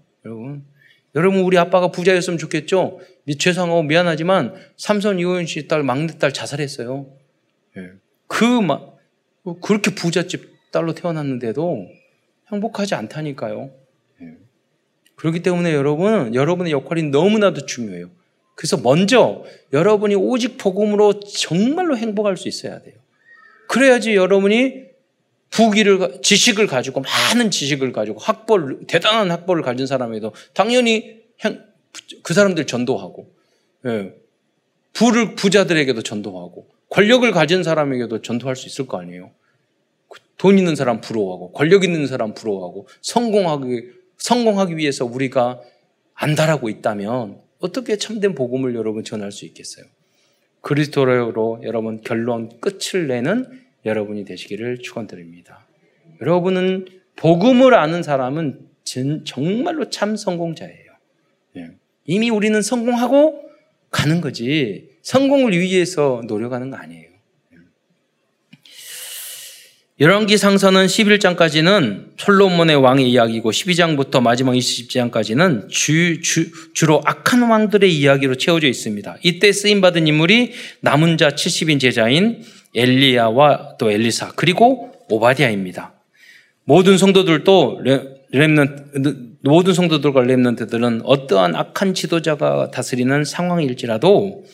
여러분. 1.17 1.41
우리 1.41 1.59
아빠가 1.59 1.91
부자였으면 1.91 2.39
좋겠죠. 2.39 3.01
죄송하고 3.39 3.83
미안하지만 3.83 4.55
삼선 4.77 5.19
이호연 5.19 5.47
씨 5.47 5.67
딸 5.67 5.83
막내딸 5.83 6.33
자살했어요. 6.33 7.07
예. 7.79 7.91
그막 8.29 8.99
그렇게 9.63 9.95
부잣집 9.95 10.71
딸로 10.71 10.95
태어났는데도 10.95 11.89
행복하지 12.53 12.95
않다니까요. 12.95 13.71
예. 14.23 14.37
그렇기 15.17 15.43
때문에 15.43 15.73
여러분 15.73 16.35
여러분의 16.35 16.73
역할이 16.73 17.05
너무나도 17.05 17.67
중요해요. 17.67 18.11
그래서 18.55 18.77
먼저 18.77 19.45
여러분이 19.73 20.15
오직 20.15 20.57
복음으로 20.59 21.21
정말로 21.21 21.97
행복할 21.97 22.37
수 22.37 22.49
있어야 22.49 22.81
돼요. 22.81 22.95
그래야지 23.69 24.15
여러분이 24.15 24.85
부기를 25.51 26.21
지식을 26.23 26.67
가지고 26.67 27.01
많은 27.01 27.51
지식을 27.51 27.93
가지고 27.93 28.19
학벌 28.19 28.87
대단한 28.87 29.31
학벌을 29.31 29.63
가진 29.63 29.87
사람에도 29.87 30.33
당연히 30.55 31.21
그 32.23 32.35
사람들 32.35 32.67
전도하고 32.67 33.33
예. 33.87 34.15
부를 34.93 35.35
부자들에게도 35.35 36.03
전도하고 36.03 36.69
권력을 36.89 37.31
가진 37.33 37.63
사람에게도 37.63 38.23
전도할 38.23 38.57
수 38.57 38.67
있을 38.67 38.87
거 38.87 38.99
아니에요. 38.99 39.31
돈 40.39 40.59
있는 40.59 40.77
사람 40.77 41.01
부러워하고 41.01 41.53
권력 41.53 41.85
있는 41.85 42.07
사람 42.07 42.35
부러워하고 42.35 42.89
성공하기 43.01 43.91
성공하기 44.19 44.77
위해서 44.77 45.05
우리가 45.05 45.61
안달하고 46.15 46.69
있다면 46.69 47.41
어떻게 47.59 47.97
참된 47.97 48.35
복음을 48.35 48.75
여러분 48.75 49.05
전할 49.05 49.33
수 49.33 49.45
있겠어요? 49.47 49.87
그리스도로 50.61 51.61
여러분 51.63 52.01
결론 52.03 52.61
끝을 52.61 53.07
내는 53.07 53.66
여러분이 53.87 54.25
되시기를 54.25 54.79
축원드립니다. 54.79 55.67
여러분은 56.21 56.87
복음을 57.17 57.75
아는 57.75 58.03
사람은 58.03 58.61
정말로 59.25 59.91
참 59.91 60.17
성공자예요. 60.17 60.93
예. 61.57 61.71
이미 62.05 62.31
우리는 62.31 62.61
성공하고 62.61 63.43
가는 63.91 64.21
거지 64.21 64.91
성공을 65.03 65.59
위해서 65.59 66.23
노력하는 66.27 66.71
거 66.71 66.77
아니에요. 66.77 67.09
예. 67.53 67.57
열왕기 69.99 70.37
상서는 70.37 70.87
11장까지는 70.87 72.11
솔로몬의 72.19 72.77
왕의 72.77 73.11
이야기고 73.11 73.51
12장부터 73.51 74.21
마지막 74.21 74.53
20장까지는 74.53 75.69
주, 75.69 76.21
주, 76.21 76.51
주로 76.75 77.01
악한 77.05 77.43
왕들의 77.43 77.93
이야기로 77.97 78.37
채워져 78.37 78.69
있습니다. 78.69 79.17
이때 79.23 79.53
쓰임받은 79.53 80.07
인물이 80.07 80.53
남은 80.81 81.17
자 81.17 81.31
70인 81.31 81.81
제자인 81.81 82.45
엘리야와 82.77 83.77
또 83.79 83.91
엘리사 83.91 84.33
그리고 84.37 84.93
오바디아입니다. 85.09 85.95
모든 86.65 86.99
성도들도 86.99 87.81
렘넌 88.33 89.37
모든 89.43 89.75
성도들과 89.75 90.23
렘넌트들은 90.23 91.03
어떠한 91.05 91.55
악한 91.55 91.95
지도자가 91.95 92.71
다스리는 92.73 93.25
상황일지라도 93.25 94.45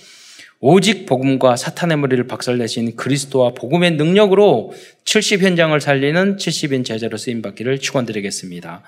오직 0.60 1.06
복음과 1.06 1.56
사탄의 1.56 1.96
머리를 1.98 2.24
박살내신 2.28 2.94
그리스도와 2.94 3.52
복음의 3.54 3.92
능력으로 3.92 4.72
70 5.04 5.42
현장을 5.42 5.78
살리는 5.80 6.36
70인 6.36 6.84
제자로 6.84 7.16
쓰임 7.16 7.42
받기를 7.42 7.80
축원드리겠습니다. 7.80 8.82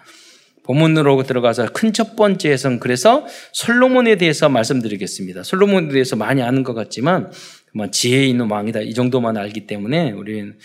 본문으로 0.62 1.22
들어가서 1.24 1.72
큰 1.72 1.92
첫 1.92 2.16
번째에선 2.16 2.80
그래서 2.80 3.26
솔로몬에 3.52 4.16
대해서 4.16 4.48
말씀드리겠습니다. 4.48 5.42
솔로몬에 5.42 5.88
대해서 5.88 6.16
많이 6.16 6.42
아는 6.42 6.62
것 6.62 6.74
같지만 6.74 7.30
뭐 7.74 7.90
지혜 7.90 8.24
있는 8.24 8.48
왕이다 8.48 8.80
이 8.80 8.94
정도만 8.94 9.36
알기 9.36 9.66
때문에 9.66 10.12
우리는 10.12 10.56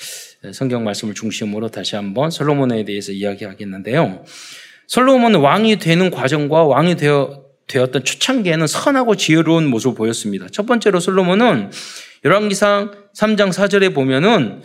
성경 0.54 0.84
말씀을 0.84 1.16
중심으로 1.16 1.70
다시 1.70 1.96
한번 1.96 2.30
솔로몬에 2.30 2.86
대해서 2.86 3.12
이야기하겠는데요. 3.12 4.24
솔로몬은 4.88 5.40
왕이 5.40 5.80
되는 5.80 6.12
과정과 6.12 6.64
왕이 6.66 6.96
되어 6.98 7.46
되었던 7.68 8.04
초창기에는 8.04 8.66
선하고 8.66 9.16
지혜로운 9.16 9.68
모습을 9.68 9.96
보였습니다. 9.96 10.48
첫 10.52 10.66
번째로 10.66 11.00
솔로몬은 11.00 11.72
열왕기상 12.26 13.10
3장 13.16 13.50
4절에 13.52 13.94
보면은 13.94 14.62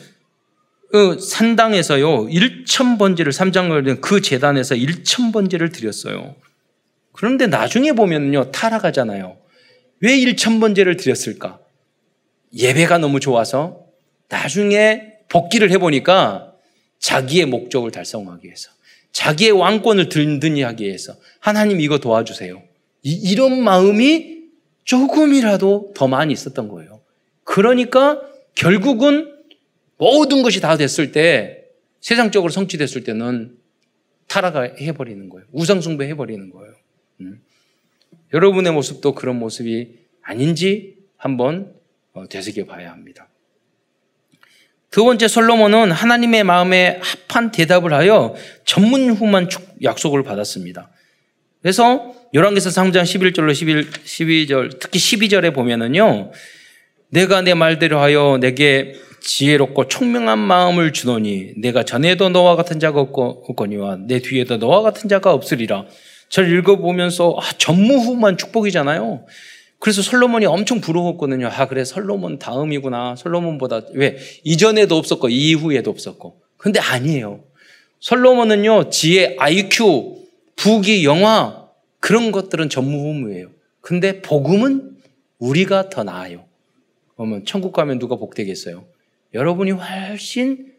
그 0.91 1.19
산당에서요 1.19 2.27
1천 2.27 2.99
번제를 2.99 3.33
3장을 3.33 4.01
그 4.01 4.21
재단에서 4.21 4.75
1천 4.75 5.33
번제를 5.33 5.71
드렸어요. 5.71 6.37
그런데 7.13 7.47
나중에 7.47 7.93
보면요 7.93 8.51
타락하잖아요. 8.53 9.37
왜 10.01 10.17
1천 10.19 10.61
번제를 10.61 10.97
드렸을까? 10.97 11.64
예배가 12.55 12.99
너무 12.99 13.21
좋아서 13.21 13.87
나중에 14.29 15.15
복귀를 15.29 15.71
해보니까 15.73 16.55
자기의 16.99 17.47
목적을 17.47 17.91
달성하기 17.91 18.47
위해서 18.47 18.71
자기의 19.13 19.53
왕권을 19.53 20.09
든든히 20.09 20.63
하기 20.63 20.85
위해서 20.85 21.15
하나님 21.41 21.81
이거 21.81 21.99
도와주세요. 21.99 22.63
이, 23.03 23.35
런 23.35 23.63
마음이 23.63 24.39
조금이라도 24.85 25.93
더 25.95 26.09
많이 26.09 26.33
있었던 26.33 26.69
거예요. 26.69 27.01
그러니까 27.45 28.21
결국은 28.55 29.35
모든 29.99 30.43
것이 30.43 30.61
다 30.61 30.77
됐을 30.77 31.13
때 31.13 31.65
세상적으로 32.01 32.51
성취됐을 32.51 33.05
때는 33.05 33.57
타락해버리는 34.27 35.29
거예요. 35.29 35.47
우상숭배 35.53 36.09
해버리는 36.09 36.51
거예요. 36.51 36.75
음. 37.21 37.41
여러분의 38.33 38.73
모습도 38.73 39.15
그런 39.15 39.39
모습이 39.39 39.99
아닌지 40.23 40.97
한번 41.17 41.73
어, 41.73 41.84
되새겨 42.29 42.65
봐야 42.67 42.91
합니다. 42.93 43.29
두 44.91 45.05
번째 45.05 45.27
솔로몬은 45.27 45.91
하나님의 45.91 46.45
마음에 46.45 47.01
합한 47.03 47.51
대답을 47.51 47.93
하여 47.93 48.35
전문후만 48.65 49.49
약속을 49.83 50.23
받았습니다. 50.23 50.91
그래서 51.61 52.15
열왕기서 52.33 52.71
3장 52.71 53.03
11절로 53.03 53.53
11, 53.53 53.91
12절 53.91 54.79
특히 54.79 55.01
12절에 55.01 55.53
보면은요. 55.53 56.31
내가 57.09 57.43
내 57.43 57.55
말대로 57.55 57.99
하여 57.99 58.39
내게 58.41 58.95
지혜롭고 59.21 59.89
총명한 59.89 60.39
마음을 60.39 60.93
주노니 60.93 61.55
내가 61.57 61.85
전에도 61.85 62.29
너와 62.29 62.55
같은 62.55 62.79
자가 62.79 63.01
없거니와 63.01 63.99
내 64.07 64.21
뒤에도 64.21 64.59
너와 64.59 64.83
같은 64.83 65.09
자가 65.09 65.33
없으리라. 65.33 65.87
저를 66.29 66.57
읽어보면서 66.59 67.37
아, 67.41 67.51
전무후만 67.59 68.37
축복이잖아요. 68.37 69.25
그래서 69.85 70.01
솔로몬이 70.01 70.47
엄청 70.47 70.81
부러웠거든요. 70.81 71.49
아, 71.49 71.69
그래, 71.69 71.85
솔로몬 71.85 72.39
다음이구나. 72.39 73.17
솔로몬보다, 73.17 73.83
왜? 73.93 74.17
이전에도 74.43 74.97
없었고, 74.97 75.29
이후에도 75.29 75.91
없었고. 75.91 76.41
근데 76.57 76.81
아니에요. 76.81 77.45
솔로몬은요, 78.01 78.89
지혜, 78.89 79.37
IQ, 79.39 80.25
부기, 80.57 81.05
영화, 81.05 81.69
그런 82.01 82.33
것들은 82.33 82.71
전무후무예요. 82.71 83.51
근데 83.83 84.23
복음은 84.23 84.97
우리가 85.39 85.91
더 85.91 86.03
나아요. 86.03 86.47
그러면 87.15 87.45
천국 87.45 87.75
가면 87.75 87.99
누가 87.99 88.17
복되겠어요? 88.17 88.87
여러분이 89.35 89.73
훨씬 89.73 90.73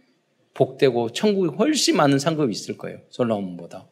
복되고 0.56 1.12
천국에 1.12 1.56
훨씬 1.56 1.96
많은 1.96 2.18
상급이 2.18 2.52
있을 2.52 2.80
거예요. 2.80 2.98
솔로몬보다. 3.12 3.86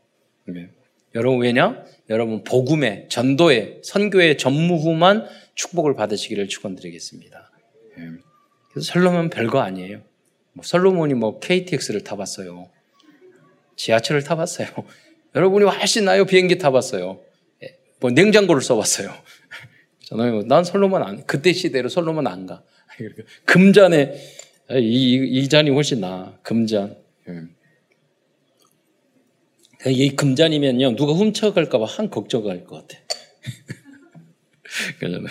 네. 0.46 0.70
여러분 1.14 1.42
왜냐? 1.42 1.84
여러분 2.10 2.44
복음의 2.44 3.08
전도의 3.10 3.82
선교의 3.84 4.38
전무후만 4.38 5.26
축복을 5.56 5.96
받으시기를 5.96 6.48
축원드리겠습니다. 6.48 7.52
예. 7.98 8.02
그래서 8.72 8.92
솔로몬 8.92 9.30
별거 9.30 9.60
아니에요. 9.60 10.02
뭐 10.54 10.64
솔로몬이 10.64 11.14
뭐 11.14 11.40
KTX를 11.40 12.04
타봤어요. 12.04 12.70
지하철을 13.76 14.24
타봤어요. 14.24 14.68
여러분이 15.36 15.66
훨씬 15.66 16.06
나요 16.06 16.26
비행기 16.26 16.58
타봤어요. 16.58 17.22
예. 17.64 17.78
뭐 18.00 18.12
냉장고를 18.12 18.62
써봤어요. 18.62 19.14
저는 20.06 20.48
난 20.48 20.64
솔로몬 20.64 21.04
안 21.04 21.26
그때 21.26 21.54
시대로 21.54 21.88
솔로몬 21.90 22.28
안 22.28 22.46
가. 22.46 22.64
금잔에 23.46 24.14
이, 24.72 25.40
이 25.40 25.50
잔이 25.50 25.70
훨씬 25.70 26.02
나. 26.02 26.38
금잔. 26.44 26.98
예. 29.88 29.92
이 29.92 30.16
금잔이면요, 30.16 30.96
누가 30.96 31.14
훔쳐갈까봐 31.14 31.86
한 31.86 32.10
걱정할 32.10 32.64
것 32.66 32.88
같아. 32.88 33.02
그러잖아요. 35.00 35.28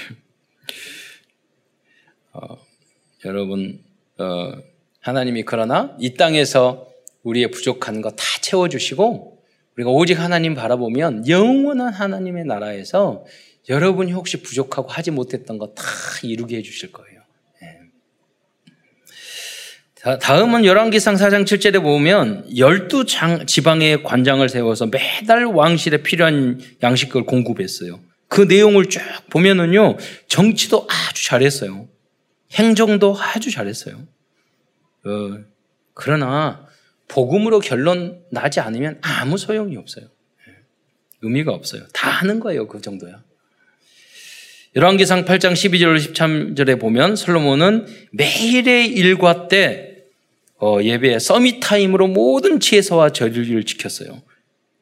어, 2.35 2.56
여러분, 3.25 3.82
어, 4.18 4.52
하나님이 5.00 5.44
그러나 5.44 5.97
이 6.00 6.14
땅에서 6.14 6.88
우리의 7.23 7.50
부족한 7.50 8.00
거 8.02 8.11
다 8.11 8.25
채워주시고, 8.40 9.42
우리가 9.76 9.90
오직 9.90 10.18
하나님 10.21 10.54
바라보면 10.54 11.28
영원한 11.28 11.92
하나님의 11.92 12.44
나라에서 12.44 13.25
여러분이 13.68 14.12
혹시 14.12 14.42
부족하고 14.42 14.88
하지 14.88 15.11
못했던 15.11 15.56
거 15.59 15.75
다 15.75 15.82
이루게 16.23 16.59
해주실 16.59 16.92
거예요. 16.92 17.21
다음은 20.21 20.64
열왕기상 20.64 21.14
4장 21.14 21.44
7절에 21.44 21.80
보면 21.80 22.56
열두 22.56 23.07
지방의 23.46 24.03
관장을 24.03 24.48
세워서 24.48 24.87
매달 24.87 25.44
왕실에 25.44 25.98
필요한 25.98 26.61
양식을 26.83 27.24
공급했어요. 27.24 28.00
그 28.26 28.40
내용을 28.42 28.88
쭉 28.88 29.00
보면은요, 29.31 29.98
정치도 30.26 30.88
아주 30.90 31.24
잘했어요. 31.24 31.87
행정도 32.53 33.16
아주 33.16 33.53
잘했어요. 33.53 33.96
어, 35.05 35.38
그러나 35.94 36.66
복음으로 37.07 37.61
결론 37.61 38.22
나지 38.31 38.59
않으면 38.59 38.98
아무 39.03 39.38
소용이 39.38 39.76
없어요. 39.76 40.07
예, 40.48 40.53
의미가 41.20 41.53
없어요. 41.53 41.83
다 41.92 42.11
하는 42.11 42.40
거예요. 42.40 42.66
그 42.66 42.81
정도야. 42.81 43.22
열왕기상 44.74 45.26
8장 45.26 45.53
12절 45.53 45.96
13절에 45.98 46.81
보면 46.81 47.14
솔로몬은 47.14 47.87
매일의 48.12 48.88
일과 48.88 49.46
때 49.46 49.91
어, 50.62 50.81
예배 50.81 51.18
서밋 51.18 51.59
타임으로 51.61 52.07
모든 52.07 52.61
지혜서와 52.61 53.11
절리를 53.11 53.64
지켰어요. 53.64 54.22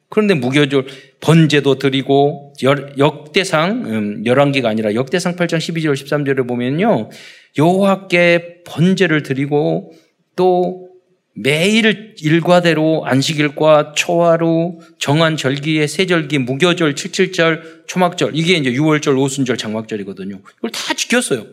그런데 0.09 0.35
무교절 0.35 0.85
번제도 1.21 1.79
드리고 1.79 2.53
역대상 2.97 3.85
음, 3.85 4.25
열왕기가 4.25 4.69
아니라 4.69 4.93
역대상 4.93 5.35
8장 5.35 5.57
12절 5.57 5.93
13절에 5.93 6.47
보면요 6.47 7.09
여호와께 7.57 8.63
번제를 8.65 9.23
드리고 9.23 9.93
또 10.35 10.89
매일 11.33 12.13
일과대로 12.21 13.05
안식일과 13.05 13.93
초하루 13.95 14.79
정한 14.99 15.35
절기의 15.35 15.87
세절기 15.87 16.39
무교절 16.39 16.93
77절 16.93 17.87
초막절 17.87 18.31
이게 18.35 18.53
이제 18.53 18.71
6월절 18.71 19.17
오순절 19.17 19.57
장막절이거든요. 19.57 20.41
이걸 20.59 20.71
다 20.71 20.93
지켰어요. 20.93 21.47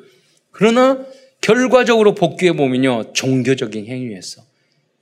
그러나 0.51 0.99
결과적으로 1.41 2.15
복귀해 2.15 2.53
보면요. 2.53 3.13
종교적인 3.13 3.87
행위였어. 3.87 4.43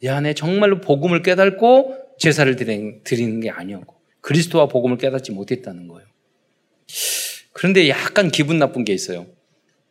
이 0.03 0.09
안에 0.09 0.35
정말로 0.35 0.81
복음을 0.81 1.23
깨닫고 1.23 1.97
제사를 2.19 2.55
드리는 2.57 3.41
게 3.41 3.51
아니었고 3.51 3.95
그리스도와 4.21 4.69
복음을 4.69 4.99
깨닫지 4.99 5.33
못했다는 5.33 5.89
거예요. 5.89 6.07
그런데 7.53 7.89
약간 7.89 8.31
기분 8.31 8.59
나쁜 8.59 8.85
게 8.85 8.93
있어요. 8.93 9.27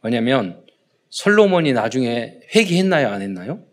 왜냐면 0.03 0.63
솔로몬이 1.09 1.73
나중에 1.73 2.39
회개했나요? 2.53 3.07
안 3.07 3.21
했나요? 3.21 3.63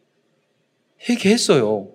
회개했어요. 1.09 1.93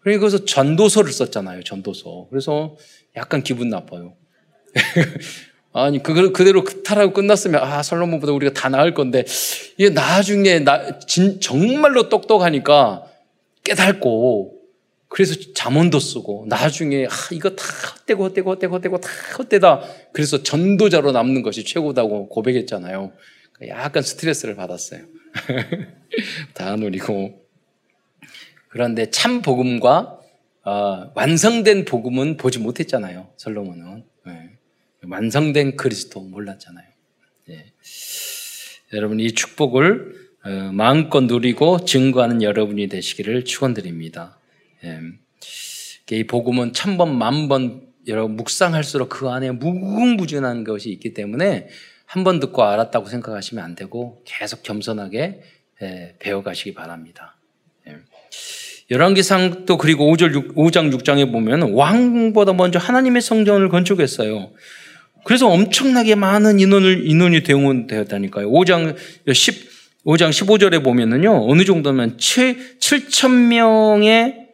그래서 0.00 0.44
전도서를 0.44 1.12
썼잖아요. 1.12 1.62
전도서. 1.62 2.26
그래서 2.28 2.76
약간 3.16 3.42
기분 3.42 3.70
나빠요. 3.70 4.16
아니 5.76 6.00
그걸 6.00 6.32
그대로 6.32 6.62
타라고 6.62 7.12
끝났으면 7.12 7.60
아 7.60 7.82
솔로몬보다 7.82 8.32
우리가 8.32 8.52
다 8.52 8.68
나을 8.68 8.94
건데 8.94 9.24
이게 9.76 9.90
나중에 9.90 10.60
나 10.60 11.00
진, 11.00 11.40
정말로 11.40 12.08
똑똑하니까 12.08 13.04
깨닫고 13.64 14.54
그래서 15.08 15.34
잠언도 15.52 15.98
쓰고 15.98 16.46
나중에 16.48 17.06
아 17.06 17.10
이거 17.32 17.50
다 17.50 17.64
헛되고 17.98 18.24
헛되고 18.24 18.50
헛되고 18.52 18.74
헛되고 18.76 19.00
다 19.00 19.08
헛되다 19.36 19.82
그래서 20.12 20.44
전도자로 20.44 21.10
남는 21.10 21.42
것이 21.42 21.64
최고다고 21.64 22.28
고백했잖아요. 22.28 23.12
약간 23.66 24.04
스트레스를 24.04 24.54
받았어요. 24.54 25.00
다 26.54 26.76
누리고 26.76 27.42
그런데 28.68 29.10
참 29.10 29.42
복음과 29.42 30.20
어, 30.64 31.10
완성된 31.14 31.84
복음은 31.84 32.36
보지 32.36 32.60
못했잖아요. 32.60 33.28
솔로몬은. 33.36 34.04
네. 34.26 34.53
완성된 35.08 35.76
그리스도 35.76 36.20
몰랐잖아요. 36.20 36.86
예. 37.50 37.66
여러분 38.92 39.20
이 39.20 39.32
축복을 39.32 40.14
어, 40.44 40.70
마음껏 40.72 41.20
누리고 41.22 41.84
증거하는 41.84 42.42
여러분이 42.42 42.88
되시기를 42.88 43.44
축원드립니다. 43.44 44.38
예. 44.84 45.00
이 46.10 46.24
복음은 46.26 46.72
천 46.74 46.96
번, 46.98 47.16
만 47.16 47.48
번 47.48 47.82
여러분 48.06 48.36
묵상할수록 48.36 49.08
그 49.08 49.28
안에 49.30 49.50
무궁무진한 49.52 50.64
것이 50.64 50.90
있기 50.90 51.14
때문에 51.14 51.68
한 52.06 52.22
번 52.22 52.38
듣고 52.38 52.62
알았다고 52.62 53.06
생각하시면 53.06 53.64
안 53.64 53.74
되고 53.74 54.22
계속 54.26 54.62
겸손하게 54.62 55.42
예, 55.82 56.14
배워가시기 56.20 56.74
바랍니다. 56.74 57.36
열왕기상 58.90 59.64
또 59.64 59.78
그리고 59.78 60.04
5절 60.14 60.54
5장 60.54 60.94
6장에 60.94 61.32
보면 61.32 61.72
왕보다 61.72 62.52
먼저 62.52 62.78
하나님의 62.78 63.22
성전을 63.22 63.70
건축했어요. 63.70 64.52
그래서 65.24 65.48
엄청나게 65.48 66.14
많은 66.14 66.60
인원을, 66.60 67.06
인원이 67.06 67.42
대응되었다니까요. 67.42 68.50
5장 68.50 68.94
10, 69.32 70.04
5장 70.04 70.30
15절에 70.30 70.84
보면은요, 70.84 71.50
어느 71.50 71.64
정도면 71.64 72.18
7, 72.18 72.78
7천 72.78 73.48
명의 73.48 74.44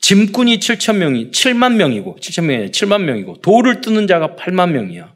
짐꾼이 0.00 0.58
7천 0.58 0.96
명이, 0.96 1.30
7만 1.30 1.74
명이고, 1.74 2.16
7천 2.20 2.44
명이 2.44 2.70
7만 2.70 3.02
명이고, 3.02 3.40
돌을 3.40 3.80
뜨는 3.80 4.06
자가 4.06 4.36
8만 4.36 4.70
명이야. 4.70 5.12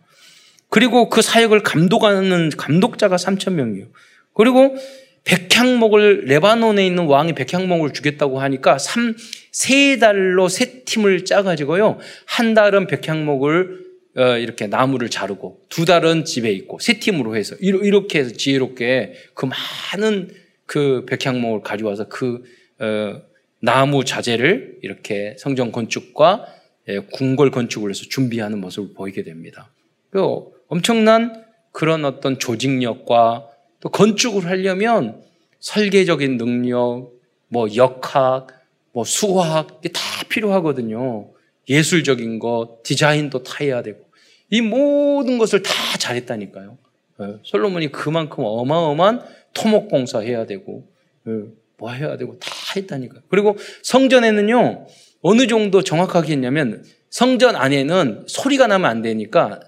그리고 0.68 1.08
그 1.08 1.22
사역을 1.22 1.62
감독하는 1.62 2.50
감독자가 2.50 3.16
3천 3.16 3.52
명이에요. 3.52 3.86
그리고 4.34 4.76
백향목을, 5.24 6.24
레바논에 6.26 6.86
있는 6.86 7.06
왕이 7.06 7.34
백향목을 7.34 7.92
주겠다고 7.92 8.40
하니까 8.40 8.78
3, 8.78 9.16
세 9.52 9.98
달로 9.98 10.48
세 10.48 10.84
팀을 10.84 11.24
짜가지고요, 11.24 11.98
한 12.26 12.54
달은 12.54 12.86
백향목을 12.86 13.85
어, 13.85 13.85
이렇게 14.16 14.66
나무를 14.66 15.10
자르고 15.10 15.60
두 15.68 15.84
달은 15.84 16.24
집에 16.24 16.50
있고 16.52 16.78
세 16.78 16.98
팀으로 16.98 17.36
해서 17.36 17.54
이렇게 17.60 18.20
해서 18.20 18.30
지혜롭게 18.30 19.14
그 19.34 19.46
많은 19.46 20.30
그 20.64 21.04
백향목을 21.06 21.60
가져와서 21.62 22.08
그 22.08 22.42
어, 22.78 23.20
나무 23.60 24.04
자재를 24.04 24.78
이렇게 24.82 25.36
성전 25.38 25.72
건축과 25.72 26.46
예, 26.88 26.98
궁궐 26.98 27.50
건축을 27.50 27.90
해서 27.90 28.04
준비하는 28.08 28.60
모습을 28.60 28.94
보이게 28.94 29.22
됩니다. 29.22 29.70
그 30.10 30.20
엄청난 30.68 31.44
그런 31.72 32.04
어떤 32.04 32.38
조직력과 32.38 33.48
또 33.80 33.88
건축을 33.90 34.46
하려면 34.46 35.20
설계적인 35.60 36.38
능력, 36.38 37.12
뭐 37.48 37.68
역학, 37.74 38.48
뭐 38.92 39.04
수학 39.04 39.80
다 39.82 40.00
필요하거든요. 40.28 41.28
예술적인 41.68 42.38
것, 42.38 42.82
디자인도 42.84 43.42
다 43.42 43.56
해야 43.60 43.82
되고 43.82 44.05
이 44.50 44.60
모든 44.60 45.38
것을 45.38 45.62
다 45.62 45.72
잘했다니까요. 45.98 46.78
예, 47.20 47.38
솔로몬이 47.42 47.90
그만큼 47.90 48.44
어마어마한 48.44 49.22
토목공사 49.54 50.20
해야 50.20 50.46
되고 50.46 50.86
예, 51.26 51.32
뭐 51.78 51.90
해야 51.90 52.16
되고 52.16 52.38
다 52.38 52.50
했다니까요. 52.76 53.22
그리고 53.28 53.56
성전에는요 53.82 54.86
어느 55.22 55.46
정도 55.46 55.82
정확하게 55.82 56.32
했냐면 56.32 56.84
성전 57.10 57.56
안에는 57.56 58.24
소리가 58.28 58.66
나면 58.66 58.90
안 58.90 59.02
되니까 59.02 59.60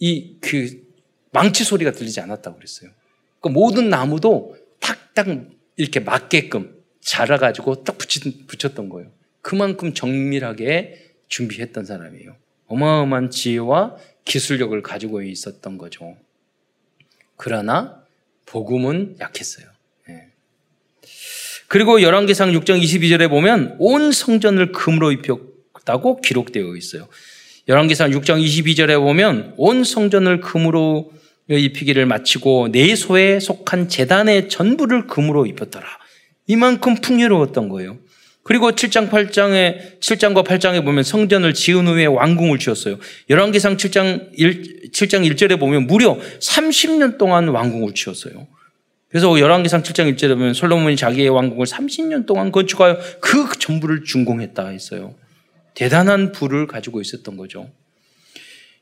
이 0.00 0.38
그 0.40 0.88
망치 1.30 1.64
소리가 1.64 1.92
들리지 1.92 2.20
않았다고 2.20 2.56
그랬어요. 2.56 2.90
그 3.40 3.48
모든 3.48 3.90
나무도 3.90 4.56
탁탁 4.80 5.26
이렇게 5.76 6.00
맞게끔 6.00 6.82
자라가지고 7.00 7.84
딱 7.84 7.98
붙였던 7.98 8.88
거예요. 8.88 9.10
그만큼 9.42 9.94
정밀하게 9.94 11.12
준비했던 11.28 11.84
사람이에요. 11.84 12.36
어마어마한 12.68 13.30
지혜와 13.30 13.96
기술력을 14.24 14.80
가지고 14.82 15.22
있었던 15.22 15.78
거죠. 15.78 16.16
그러나 17.36 18.02
복음은 18.46 19.16
약했어요. 19.20 19.66
예. 20.10 20.28
그리고 21.66 22.00
열왕기상 22.02 22.52
6장 22.52 22.80
22절에 22.82 23.28
보면 23.28 23.76
온 23.78 24.12
성전을 24.12 24.72
금으로 24.72 25.12
입혔다고 25.12 26.20
기록되어 26.20 26.76
있어요. 26.76 27.08
열왕기상 27.68 28.10
6장 28.10 28.42
22절에 28.42 28.98
보면 28.98 29.54
온 29.56 29.84
성전을 29.84 30.40
금으로 30.40 31.12
입히기를 31.50 32.06
마치고 32.06 32.68
내 32.72 32.94
소에 32.94 33.40
속한 33.40 33.88
재단의 33.88 34.48
전부를 34.48 35.06
금으로 35.06 35.46
입혔더라. 35.46 35.86
이만큼 36.46 36.96
풍요로웠던 36.96 37.68
거예요. 37.68 37.98
그리고 38.48 38.70
7장 38.70 39.10
8장에 39.10 40.00
7장과 40.00 40.42
8장에 40.42 40.82
보면 40.82 41.04
성전을 41.04 41.52
지은 41.52 41.86
후에 41.86 42.06
왕궁을 42.06 42.58
지었어요. 42.58 42.96
열왕기상 43.28 43.76
7장 43.76 44.30
1 44.32 44.90
7장 44.90 45.30
1절에 45.30 45.60
보면 45.60 45.86
무려 45.86 46.18
30년 46.38 47.18
동안 47.18 47.48
왕궁을 47.48 47.92
지었어요. 47.92 48.46
그래서 49.10 49.38
열왕기상 49.38 49.82
7장 49.82 50.10
1절에 50.14 50.30
보면 50.30 50.54
솔로몬이 50.54 50.96
자기의 50.96 51.28
왕궁을 51.28 51.66
30년 51.66 52.24
동안 52.24 52.50
건축하여 52.50 52.98
그 53.20 53.50
전부를 53.58 54.04
준공했다 54.04 54.68
했어요. 54.68 55.14
대단한 55.74 56.32
부를 56.32 56.66
가지고 56.66 57.02
있었던 57.02 57.36
거죠. 57.36 57.70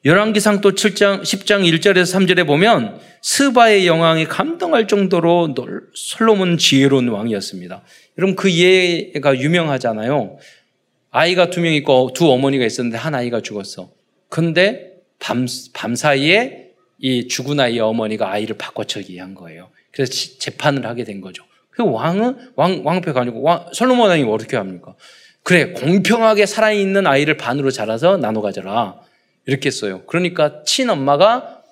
열왕기상 0.04 0.60
또 0.60 0.72
7장 0.72 1.22
10장 1.22 1.68
1절에서 1.68 2.14
3절에 2.14 2.46
보면 2.46 3.00
스바의 3.22 3.86
영왕이 3.86 4.26
감동할 4.26 4.86
정도로 4.86 5.54
솔로몬 5.94 6.58
지혜로운 6.58 7.08
왕이었습니다. 7.08 7.82
여러분 8.18 8.36
그 8.36 8.52
예가 8.52 9.36
유명하잖아요. 9.38 10.38
아이가 11.10 11.50
두 11.50 11.60
명 11.60 11.72
있고 11.74 12.12
두 12.14 12.30
어머니가 12.30 12.64
있었는데 12.64 12.98
한 12.98 13.14
아이가 13.14 13.40
죽었어. 13.40 13.90
근데 14.28 14.92
밤, 15.18 15.46
밤 15.72 15.94
사이에 15.96 16.68
이 16.98 17.26
죽은 17.26 17.58
아이의 17.58 17.80
어머니가 17.80 18.30
아이를 18.30 18.56
바꿔치기 18.58 19.18
한 19.18 19.34
거예요. 19.34 19.70
그래서 19.90 20.12
재판을 20.38 20.86
하게 20.86 21.04
된 21.04 21.20
거죠. 21.20 21.42
그 21.70 21.82
왕은 21.84 22.52
왕 22.54 22.82
왕패가 22.84 23.20
아니고 23.22 23.42
왕, 23.42 23.66
솔로몬 23.72 24.10
왕이 24.10 24.22
어떻게 24.24 24.56
합니까? 24.56 24.94
그래 25.42 25.72
공평하게 25.72 26.46
살아있는 26.46 27.06
아이를 27.06 27.36
반으로 27.36 27.70
자라서 27.70 28.16
나눠 28.18 28.40
가져라 28.42 29.00
이렇게 29.46 29.68
했어요. 29.68 30.04
그러니까 30.06 30.62
친엄마가 30.64 31.62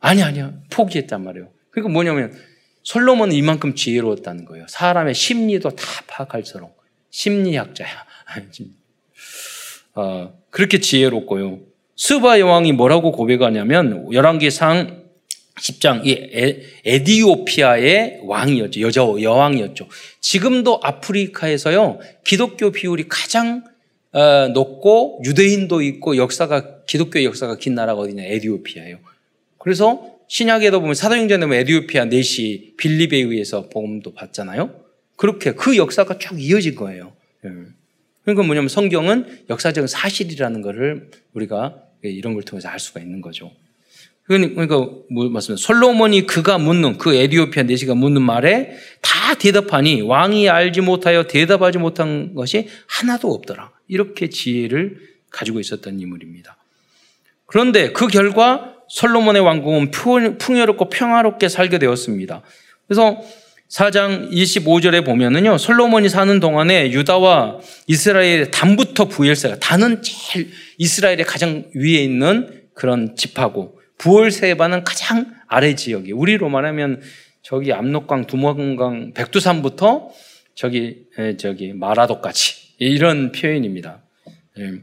아니 0.00 0.22
아니야 0.22 0.52
포기했단 0.70 1.22
말이에요. 1.22 1.50
그러니까 1.70 1.92
뭐냐면 1.92 2.32
솔로몬은 2.82 3.34
이만큼 3.34 3.74
지혜로웠다는 3.74 4.46
거예요. 4.46 4.66
사람의 4.68 5.14
심리도 5.14 5.70
다 5.70 5.84
파악할수록 6.06 6.82
심리학자야. 7.10 7.88
어, 9.94 10.32
그렇게 10.50 10.80
지혜롭고요. 10.80 11.60
스바 11.96 12.40
여왕이 12.40 12.72
뭐라고 12.72 13.12
고백하냐면 13.12 14.10
열왕기상 14.12 15.00
10장 15.60 16.06
이 16.06 16.64
에디오피아의 16.86 18.20
왕이었죠. 18.24 18.80
여자 18.80 19.02
여왕이었죠. 19.02 19.88
지금도 20.20 20.80
아프리카에서요. 20.82 21.98
기독교 22.24 22.70
비율이 22.70 23.08
가장 23.08 23.64
어, 23.64 23.69
높고 24.54 25.22
유대인도 25.24 25.82
있고 25.82 26.16
역사가 26.16 26.84
기독교 26.86 27.22
역사가 27.22 27.56
긴 27.56 27.74
나라가 27.74 28.00
어디냐 28.00 28.24
에디오피아예요. 28.24 28.98
그래서 29.58 30.18
신약에도 30.28 30.80
보면 30.80 30.94
사도행전에 30.94 31.46
보면 31.46 31.58
에디오피아 31.60 32.06
내시 32.06 32.74
빌립에 32.76 33.18
의해서 33.18 33.68
복음도 33.68 34.14
받잖아요. 34.14 34.74
그렇게 35.16 35.52
그 35.52 35.76
역사가 35.76 36.18
쭉 36.18 36.40
이어진 36.40 36.74
거예요. 36.74 37.12
예. 37.44 37.50
그러니까 38.24 38.46
뭐냐면 38.46 38.68
성경은 38.68 39.44
역사적인 39.50 39.86
사실이라는 39.86 40.62
것을 40.62 41.10
우리가 41.34 41.76
이런 42.02 42.34
걸 42.34 42.42
통해서 42.42 42.68
알 42.68 42.78
수가 42.78 43.00
있는 43.00 43.20
거죠. 43.20 43.50
그러니까 44.24 44.76
뭐 45.10 45.28
맞습니다. 45.28 45.60
솔로몬이 45.60 46.26
그가 46.26 46.58
묻는 46.58 46.98
그 46.98 47.14
에디오피아 47.14 47.64
내시가 47.64 47.94
묻는 47.94 48.22
말에 48.22 48.76
다 49.02 49.34
대답하니 49.34 50.02
왕이 50.02 50.48
알지 50.48 50.82
못하여 50.82 51.26
대답하지 51.26 51.78
못한 51.78 52.34
것이 52.34 52.68
하나도 52.86 53.32
없더라. 53.32 53.72
이렇게 53.90 54.28
지혜를 54.28 54.96
가지고 55.30 55.60
있었던 55.60 56.00
인물입니다. 56.00 56.56
그런데 57.46 57.92
그 57.92 58.06
결과 58.06 58.76
솔로몬의 58.88 59.42
왕궁은 59.42 59.90
풍요롭고 60.38 60.88
평화롭게 60.88 61.48
살게 61.48 61.78
되었습니다. 61.78 62.42
그래서 62.86 63.20
4장 63.68 64.32
25절에 64.32 65.04
보면은요, 65.04 65.58
솔로몬이 65.58 66.08
사는 66.08 66.40
동안에 66.40 66.90
유다와 66.90 67.60
이스라엘의 67.86 68.50
단부터 68.50 69.06
부엘세가, 69.06 69.60
단은 69.60 70.02
제일 70.02 70.50
이스라엘의 70.78 71.24
가장 71.24 71.64
위에 71.74 72.02
있는 72.02 72.64
그런 72.74 73.14
집하고, 73.14 73.78
부엘세바는 73.98 74.82
가장 74.82 75.32
아래 75.46 75.76
지역이, 75.76 76.12
우리로 76.12 76.48
말하면 76.48 77.00
저기 77.42 77.72
압록강, 77.72 78.26
두만강, 78.26 79.12
백두산부터 79.14 80.10
저기, 80.56 81.04
저기, 81.38 81.72
마라도까지, 81.72 82.59
이런 82.80 83.30
표현입니다. 83.30 84.02
예. 84.58 84.80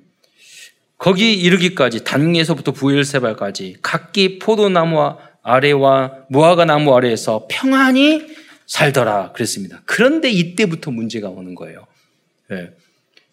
거기 0.97 1.33
이르기까지 1.33 2.03
단에서부터 2.03 2.71
부엘세발까지 2.71 3.77
각기 3.81 4.39
포도나무 4.39 5.15
아래와 5.43 6.25
무화과 6.29 6.65
나무 6.65 6.95
아래에서 6.95 7.47
평안히 7.49 8.25
살더라 8.65 9.31
그랬습니다. 9.33 9.81
그런데 9.85 10.29
이때부터 10.29 10.91
문제가 10.91 11.29
오는 11.29 11.55
거예요. 11.55 11.85
네. 12.49 12.71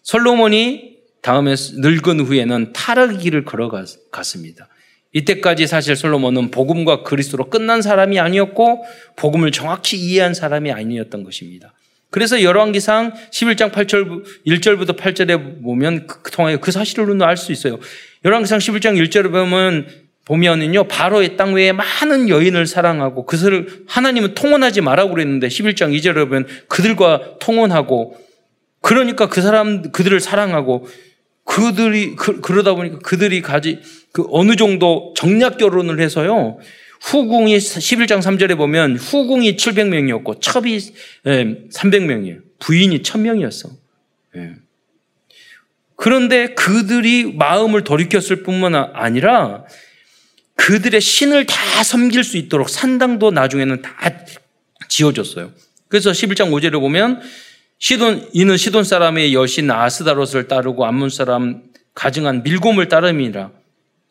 솔로몬이 0.02 0.98
다음에 1.22 1.54
늙은 1.76 2.20
후에는 2.20 2.72
타락의 2.72 3.18
길을 3.18 3.44
걸어갔습니다. 3.44 4.68
이때까지 5.12 5.66
사실 5.66 5.96
솔로몬은 5.96 6.50
복음과 6.50 7.02
그리스도로 7.02 7.48
끝난 7.48 7.82
사람이 7.82 8.18
아니었고 8.18 8.84
복음을 9.16 9.50
정확히 9.52 9.96
이해한 9.96 10.34
사람이 10.34 10.70
아니었던 10.72 11.24
것입니다. 11.24 11.72
그래서 12.14 12.44
열왕기상 12.44 13.12
11장 13.32 13.72
8절 13.72 14.22
1절부터 14.46 14.96
8절에 14.96 15.64
보면 15.64 16.06
그, 16.06 16.22
그 16.22 16.30
통하여 16.30 16.58
그 16.58 16.70
사실을 16.70 17.20
알수 17.20 17.50
있어요. 17.50 17.80
열왕기상 18.24 18.60
11장 18.60 19.04
1절에 19.04 19.32
보면 19.32 19.88
보면은요 20.24 20.84
바로의 20.84 21.36
땅 21.36 21.54
외에 21.54 21.72
많은 21.72 22.28
여인을 22.28 22.68
사랑하고 22.68 23.26
그들을 23.26 23.86
하나님은 23.88 24.34
통혼하지 24.34 24.80
말라고 24.80 25.10
그랬는데 25.10 25.48
11장 25.48 25.92
2절에 25.92 26.28
보면 26.28 26.46
그들과 26.68 27.38
통혼하고 27.40 28.16
그러니까 28.80 29.28
그 29.28 29.42
사람 29.42 29.90
그들을 29.90 30.20
사랑하고 30.20 30.86
그들이 31.44 32.14
그, 32.14 32.52
러다 32.52 32.74
보니까 32.74 33.00
그들이 33.00 33.42
가지 33.42 33.80
그 34.12 34.24
어느 34.30 34.54
정도 34.54 35.14
정략 35.16 35.58
결혼을 35.58 35.98
해서요 35.98 36.58
후궁이 37.04 37.58
11장 37.58 38.20
3절에 38.22 38.56
보면 38.56 38.96
후궁이 38.96 39.56
700명이었고 39.56 40.40
첩이 40.40 40.78
300명이에요. 41.24 42.36
예, 42.36 42.38
부인이 42.58 43.02
1000명이었어. 43.02 43.70
예. 44.36 44.54
그런데 45.96 46.54
그들이 46.54 47.34
마음을 47.34 47.84
돌이켰을 47.84 48.42
뿐만 48.42 48.74
아니라 48.74 49.64
그들의 50.56 50.98
신을 51.00 51.44
다 51.44 51.82
섬길 51.82 52.24
수 52.24 52.38
있도록 52.38 52.70
산당도 52.70 53.32
나중에는 53.32 53.82
다 53.82 53.92
지어줬어요. 54.88 55.52
그래서 55.88 56.10
11장 56.10 56.50
5절에 56.50 56.80
보면 56.80 57.20
시돈 57.78 58.30
이는 58.32 58.56
시돈 58.56 58.82
사람의 58.82 59.34
여신 59.34 59.70
아스다롯을 59.70 60.48
따르고 60.48 60.86
암몬 60.86 61.10
사람 61.10 61.64
가증한 61.92 62.44
밀곰을 62.44 62.88
따름이라 62.88 63.50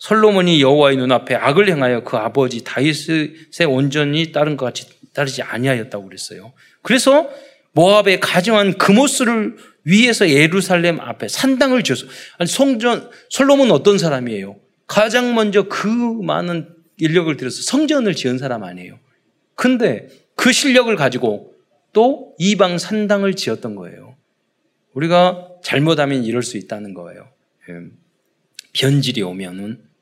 솔로몬이 0.04 0.62
여호와의 0.62 0.98
눈앞에 0.98 1.34
악을 1.34 1.70
행하여 1.70 2.04
그 2.04 2.18
아버지 2.18 2.62
다윗의 2.66 3.66
온전히 3.70 4.34
따른 4.34 4.58
것 4.58 4.66
같이 4.66 4.86
따르지 5.14 5.42
아니하였다고 5.42 6.04
그랬어요. 6.04 6.52
그래서 6.82 7.30
모압의 7.72 8.20
가정한 8.20 8.78
금오스를 8.78 9.56
위해서 9.86 10.30
예루살렘 10.30 11.00
앞에 11.00 11.30
산당을 11.30 11.84
지어서 11.84 12.06
아니 12.38 12.50
성전 12.50 13.10
솔로몬 13.30 13.72
어떤 13.72 13.98
사람이에요? 13.98 14.58
가장 14.88 15.36
먼저 15.36 15.70
그 15.70 15.88
많은 15.88 16.76
인력을 16.98 17.38
들여서 17.38 17.62
성전을 17.62 18.14
지은 18.14 18.40
사람 18.40 18.66
아니에요. 18.66 19.00
근데 19.56 20.10
그 20.36 20.52
실력을 20.52 20.94
가지고 20.98 21.54
또 21.94 22.36
이방 22.40 22.78
산당을 22.78 23.36
지었던 23.36 23.76
거예요. 23.76 24.18
우리가 24.96 25.48
잘못하면 25.64 26.26
이럴 26.26 26.44
수 26.44 26.58
있다는 26.58 26.94
거예요. 26.94 27.30
예. 27.70 27.76
변질이 28.74 29.22
오면은 29.22 29.80
예. 29.82 29.93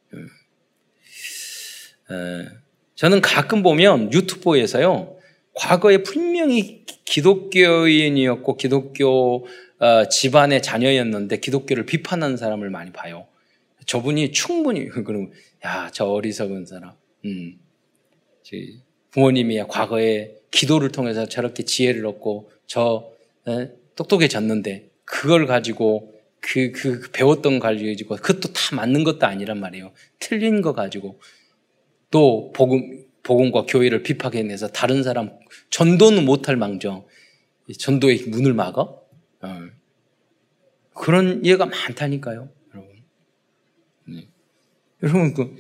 저는 2.96 3.22
가끔 3.22 3.64
보면 3.64 4.14
유튜브에서요. 4.14 5.18
과거에 5.54 6.04
분명히 6.04 6.86
기독교인이었고 7.06 8.58
기독교 8.58 9.48
어, 9.80 10.08
집안의 10.08 10.62
자녀였는데 10.62 11.40
기독교를 11.40 11.86
비판하는 11.86 12.38
사람을 12.38 12.70
많이 12.70 12.92
봐요. 12.92 13.26
저분이 13.86 14.32
충분히 14.32 14.88
그럼 15.04 15.32
야저 15.66 16.06
어리석은 16.06 16.66
사람, 16.66 16.92
음, 17.26 17.60
부모님이 19.12 19.64
과거에 19.68 20.36
기도를 20.52 20.92
통해서 20.92 21.26
저렇게 21.26 21.64
지혜를 21.64 22.06
얻고 22.06 22.52
저 22.68 23.12
에, 23.48 23.70
똑똑해졌는데 23.96 24.90
그걸 25.06 25.46
가지고 25.46 26.14
그, 26.40 26.72
그 26.72 27.10
배웠던 27.12 27.60
걸 27.60 27.78
가지고 27.78 28.16
그것도 28.16 28.54
다 28.54 28.76
맞는 28.76 29.04
것도 29.04 29.26
아니란 29.26 29.60
말이에요. 29.60 29.92
틀린 30.20 30.62
거 30.62 30.74
가지고 30.74 31.20
또 32.12 32.52
복음 32.54 33.06
복음과 33.24 33.66
교회를 33.68 34.04
비판해내서 34.04 34.68
다른 34.70 35.04
사람 35.04 35.32
전도는 35.70 36.26
못할 36.26 36.56
망정 36.58 37.06
전도의 37.78 38.26
문을 38.28 38.54
막아? 38.54 38.82
어. 38.82 39.02
그런 40.94 41.46
예가 41.46 41.66
많다니까요, 41.66 42.50
여러분. 42.74 42.96
네. 44.08 44.28
여러분 45.04 45.34
그 45.34 45.56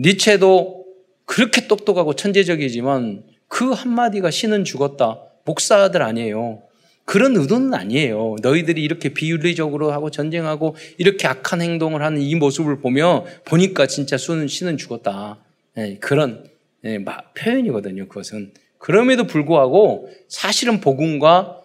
니체도 0.00 0.86
그렇게 1.24 1.68
똑똑하고 1.68 2.14
천재적이지만 2.14 3.24
그 3.48 3.70
한마디가 3.70 4.30
신은 4.30 4.64
죽었다. 4.64 5.22
목사들 5.44 6.02
아니에요. 6.02 6.62
그런 7.04 7.36
의도는 7.36 7.74
아니에요. 7.74 8.36
너희들이 8.42 8.82
이렇게 8.82 9.10
비윤리적으로 9.10 9.92
하고 9.92 10.10
전쟁하고 10.10 10.76
이렇게 10.98 11.26
악한 11.26 11.60
행동을 11.60 12.02
하는 12.02 12.20
이 12.22 12.34
모습을 12.36 12.80
보며 12.80 13.26
보니까 13.44 13.86
진짜 13.86 14.16
신은 14.16 14.76
죽었다. 14.76 15.38
네, 15.74 15.98
그런 15.98 16.48
네, 16.82 16.98
표현이거든요. 17.34 18.08
그것은 18.08 18.52
그럼에도 18.78 19.26
불구하고 19.26 20.10
사실은 20.28 20.80
복음과 20.80 21.62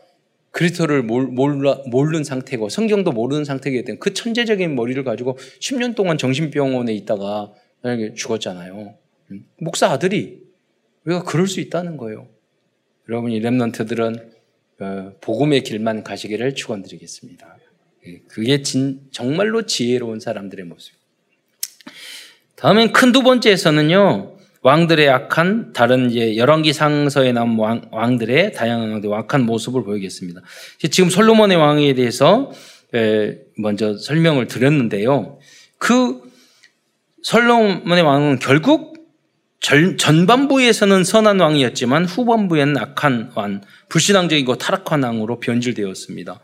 그리스도를 0.52 1.04
몰라, 1.04 1.82
모르는 1.88 2.24
상태고 2.24 2.70
성경도 2.70 3.12
모르는 3.12 3.46
상태이기 3.46 3.84
때문에 3.84 4.00
그 4.00 4.14
천재적인 4.14 4.76
머리를 4.76 5.04
가지고 5.04 5.38
10년 5.60 5.96
동안 5.96 6.18
정신병원에 6.18 6.94
있다가 6.94 7.54
죽었잖아요. 8.16 8.96
음, 9.32 9.46
목사 9.60 9.88
아들이 9.88 10.42
우리가 11.06 11.24
그럴 11.24 11.48
수 11.48 11.60
있다는 11.60 11.98
거예요. 11.98 12.28
여러분 13.10 13.32
이 13.32 13.40
렘넌트들은 13.40 14.32
어, 14.80 15.14
복음의 15.22 15.64
길만 15.64 16.04
가시기를 16.04 16.54
축원드리겠습니다. 16.56 17.58
예, 18.08 18.20
그게 18.28 18.62
진, 18.62 19.08
정말로 19.12 19.66
지혜로운 19.66 20.20
사람들의 20.20 20.66
모습. 20.66 20.94
다음엔 22.58 22.92
큰 22.92 23.12
두 23.12 23.24
번째에서는요. 23.24 24.34
왕들의 24.64 25.08
악한 25.10 25.74
다른 25.74 26.10
이제 26.10 26.36
열왕기 26.36 26.74
상서에 26.74 27.32
나온 27.32 27.58
왕, 27.58 27.84
왕들의 27.92 28.54
다양한 28.54 29.02
악한 29.06 29.46
모습을 29.46 29.84
보이겠습니다. 29.84 30.42
지금 30.92 31.10
솔로몬의 31.10 31.56
왕에 31.56 31.94
대해서 31.94 32.52
먼저 33.58 33.96
설명을 33.98 34.48
드렸는데요. 34.48 35.38
그 35.78 36.22
솔로몬의 37.22 38.02
왕은 38.04 38.40
결국 38.40 38.98
전반부에서는 39.60 41.04
선한 41.04 41.40
왕이었지만 41.40 42.06
후반부에는 42.06 42.78
악한 42.78 43.32
왕, 43.36 43.62
불신앙적이고 43.90 44.58
타락한 44.58 45.04
왕으로 45.04 45.40
변질되었습니다. 45.40 46.42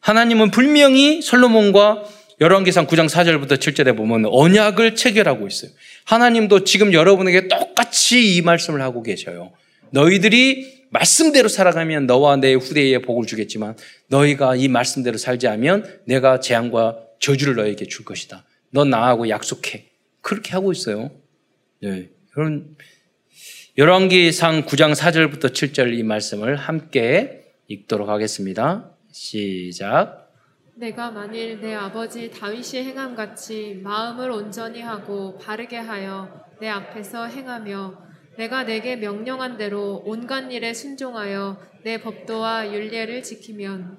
하나님은 0.00 0.50
분명히 0.50 1.20
솔로몬과 1.20 2.02
열왕기상 2.42 2.88
9장 2.88 3.08
4절부터 3.08 3.52
7절에 3.52 3.96
보면 3.96 4.26
언약을 4.26 4.96
체결하고 4.96 5.46
있어요. 5.46 5.70
하나님도 6.06 6.64
지금 6.64 6.92
여러분에게 6.92 7.46
똑같이 7.46 8.34
이 8.34 8.42
말씀을 8.42 8.82
하고 8.82 9.04
계셔요. 9.04 9.52
너희들이 9.90 10.88
말씀대로 10.90 11.48
살아가면 11.48 12.06
너와 12.06 12.36
내 12.36 12.54
후대에 12.54 12.98
복을 12.98 13.28
주겠지만 13.28 13.76
너희가 14.08 14.56
이 14.56 14.66
말씀대로 14.66 15.18
살지 15.18 15.46
않으면 15.46 16.00
내가 16.04 16.40
재앙과 16.40 16.98
저주를 17.20 17.54
너에게 17.54 17.86
줄 17.86 18.04
것이다. 18.04 18.44
너 18.70 18.84
나하고 18.84 19.28
약속해. 19.28 19.90
그렇게 20.20 20.50
하고 20.50 20.72
있어요. 20.72 21.12
네. 21.80 22.08
여러분 22.36 22.76
열왕기상 23.78 24.64
9장 24.64 24.96
4절부터 24.96 25.52
7절 25.52 25.96
이 25.96 26.02
말씀을 26.02 26.56
함께 26.56 27.44
읽도록 27.68 28.08
하겠습니다. 28.08 28.90
시작. 29.12 30.21
내가 30.74 31.10
만일 31.10 31.60
내 31.60 31.74
아버지 31.74 32.30
다윗이 32.30 32.84
행함 32.84 33.14
같이 33.14 33.78
마음을 33.84 34.30
온전히 34.30 34.80
하고 34.80 35.36
바르게 35.36 35.76
하여 35.76 36.46
내 36.60 36.68
앞에서 36.68 37.26
행하며 37.26 37.94
내가 38.38 38.64
내게 38.64 38.96
명령한 38.96 39.58
대로 39.58 40.02
온갖 40.06 40.50
일에 40.50 40.72
순종하여 40.72 41.58
내 41.82 42.00
법도와 42.00 42.72
율례를 42.72 43.22
지키면 43.22 43.98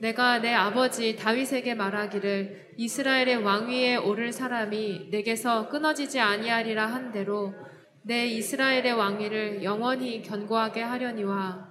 내가 0.00 0.40
내 0.40 0.52
아버지 0.52 1.16
다윗에게 1.16 1.74
말하기를 1.74 2.74
이스라엘의 2.76 3.36
왕위에 3.38 3.96
오를 3.96 4.32
사람이 4.32 5.08
내게서 5.10 5.68
끊어지지 5.70 6.20
아니하리라 6.20 6.86
한 6.86 7.12
대로 7.12 7.54
내 8.02 8.26
이스라엘의 8.26 8.92
왕위를 8.92 9.64
영원히 9.64 10.22
견고하게 10.22 10.82
하려니와 10.82 11.68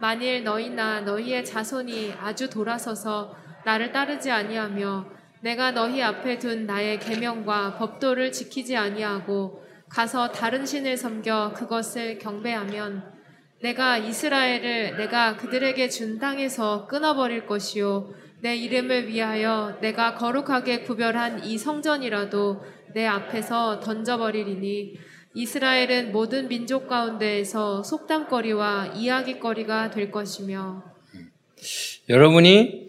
만일 0.00 0.42
너희나 0.42 1.02
너희의 1.02 1.44
자손이 1.44 2.14
아주 2.20 2.50
돌아서서 2.50 3.45
나를 3.66 3.90
따르지 3.90 4.30
아니하며 4.30 5.06
내가 5.40 5.72
너희 5.72 6.00
앞에 6.00 6.38
둔 6.38 6.66
나의 6.66 7.00
계명과 7.00 7.78
법도를 7.78 8.30
지키지 8.30 8.76
아니하고 8.76 9.60
가서 9.88 10.30
다른 10.30 10.64
신을 10.64 10.96
섬겨 10.96 11.54
그것을 11.56 12.18
경배하면 12.18 13.02
내가 13.62 13.98
이스라엘을 13.98 14.96
내가 14.98 15.36
그들에게 15.36 15.88
준 15.88 16.20
땅에서 16.20 16.86
끊어버릴 16.86 17.46
것이요. 17.46 18.14
내 18.40 18.54
이름을 18.54 19.08
위하여 19.08 19.76
내가 19.80 20.14
거룩하게 20.14 20.82
구별한 20.82 21.42
이 21.42 21.58
성전이라도 21.58 22.64
내 22.94 23.04
앞에서 23.04 23.80
던져버리리니 23.80 24.96
이스라엘은 25.34 26.12
모든 26.12 26.46
민족 26.46 26.86
가운데에서 26.86 27.82
속담거리와 27.82 28.92
이야기거리가 28.94 29.90
될 29.90 30.12
것이며. 30.12 30.84
여러분이 32.08 32.85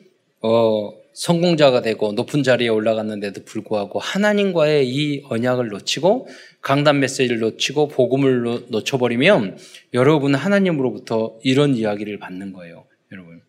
어, 0.48 0.94
성공자가 1.14 1.82
되고 1.82 2.14
높은 2.14 2.44
자리에 2.44 2.70
올라갔는데도 2.70 3.44
불구하고 3.44 4.00
하나님과의 4.00 4.88
이 4.88 5.24
언약을 5.26 5.70
놓치고 5.70 6.28
강단 6.62 7.00
메시지를 7.00 7.40
놓치고 7.40 7.90
복음을 7.90 8.68
놓쳐버리면 8.70 9.58
여러분은 9.94 10.40
하나님으로부터 10.40 11.38
이런 11.44 11.76
이야기를 11.76 12.20
받는 12.20 12.54
거예요. 12.54 12.86
여러분. 13.12 13.42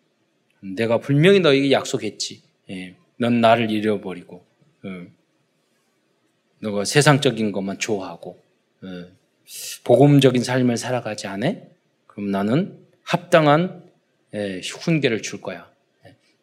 내가 0.60 0.98
분명히 0.98 1.40
너에게 1.40 1.70
약속했지. 1.70 2.42
예. 2.70 2.96
넌 3.16 3.40
나를 3.40 3.70
잃어버리고, 3.70 4.44
어. 4.84 5.06
너가 6.60 6.84
세상적인 6.84 7.52
것만 7.52 7.78
좋아하고, 7.78 8.38
어. 8.82 8.86
복음적인 9.84 10.42
삶을 10.42 10.76
살아가지 10.76 11.26
않아? 11.26 11.54
그럼 12.06 12.30
나는 12.30 12.78
합당한 13.02 13.82
예, 14.34 14.60
훈계를 14.60 15.22
줄 15.22 15.40
거야. 15.40 15.70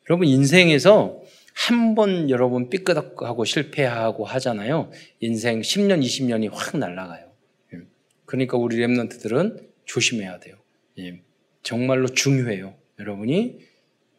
여러분 0.10 0.28
인생에서 0.28 1.22
한 1.54 1.96
번 1.96 2.30
여러분 2.30 2.70
삐끄덕하고 2.70 3.46
실패하고 3.46 4.26
하잖아요. 4.26 4.92
인생 5.22 5.62
10년, 5.62 6.04
20년이 6.04 6.50
확 6.52 6.78
날아가요. 6.78 7.32
예. 7.74 7.80
그러니까 8.26 8.58
우리 8.58 8.76
랩런트들은 8.78 9.64
조심해야 9.86 10.40
돼요. 10.42 10.58
예. 11.00 11.22
정말로 11.64 12.08
중요해요. 12.10 12.76
여러분이 13.00 13.60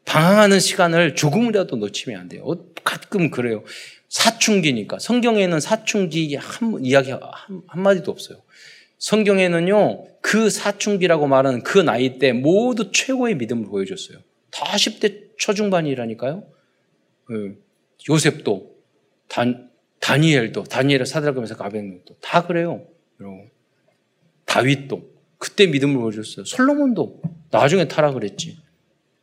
방황하는 0.07 0.61
시간을 0.61 1.15
조금이라도 1.15 1.77
놓치면 1.77 2.19
안 2.19 2.29
돼요. 2.29 2.43
어, 2.47 2.57
가끔 2.83 3.31
그래요. 3.31 3.63
사춘기니까. 4.09 4.99
성경에는 4.99 5.61
사춘기 5.61 6.35
한, 6.37 6.83
이야기 6.83 7.11
한, 7.11 7.21
한마디도 7.67 8.11
없어요. 8.11 8.39
성경에는요, 8.99 10.07
그 10.23 10.49
사춘기라고 10.49 11.27
말하는 11.27 11.63
그 11.63 11.79
나이 11.79 12.19
때 12.19 12.33
모두 12.33 12.91
최고의 12.93 13.37
믿음을 13.37 13.67
보여줬어요. 13.67 14.19
다 14.51 14.65
10대 14.77 15.26
초중반이라니까요. 15.39 16.45
그 17.25 17.63
요셉도 18.09 18.77
다, 19.29 19.43
다니엘도 20.01 20.65
다니엘의 20.65 21.07
사드락면서 21.07 21.57
가백도 21.57 22.17
다 22.21 22.47
그래요. 22.47 22.87
여러분. 23.21 23.51
다윗도 24.45 25.17
그때 25.39 25.67
믿음을 25.67 25.97
보여줬어요. 25.97 26.45
솔로몬도 26.45 27.21
나중에 27.51 27.89
타락을 27.89 28.25
했지. 28.25 28.57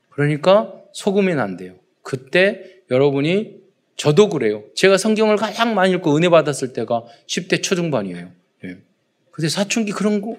그러니까 0.09 0.73
안 1.39 1.57
돼요. 1.57 1.75
그때 2.01 2.81
여러분이 2.91 3.63
저도 3.95 4.29
그래요. 4.29 4.63
제가 4.75 4.97
성경을 4.97 5.37
가장 5.37 5.75
많이 5.75 5.93
읽고 5.93 6.15
은혜 6.15 6.29
받았을 6.29 6.73
때가 6.73 7.05
10대 7.27 7.63
초중반이에요. 7.63 8.31
예. 8.65 8.77
근데 9.31 9.49
사춘기 9.49 9.91
그런 9.91 10.21
거 10.21 10.37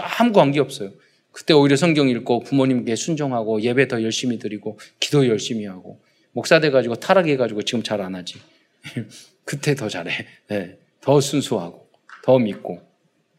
아무 0.00 0.32
관계 0.32 0.60
없어요. 0.60 0.90
그때 1.32 1.54
오히려 1.54 1.76
성경 1.76 2.08
읽고 2.08 2.40
부모님께 2.40 2.94
순종하고 2.94 3.62
예배 3.62 3.88
더 3.88 4.02
열심히 4.02 4.38
드리고 4.38 4.78
기도 5.00 5.26
열심히 5.26 5.64
하고 5.66 6.00
목사 6.32 6.60
돼가지고 6.60 6.96
타락해가지고 6.96 7.62
지금 7.62 7.82
잘 7.82 8.00
안 8.00 8.14
하지. 8.14 8.34
그때 9.44 9.74
더 9.74 9.88
잘해. 9.88 10.26
네. 10.48 10.78
더 11.00 11.20
순수하고 11.20 11.88
더 12.24 12.38
믿고 12.38 12.80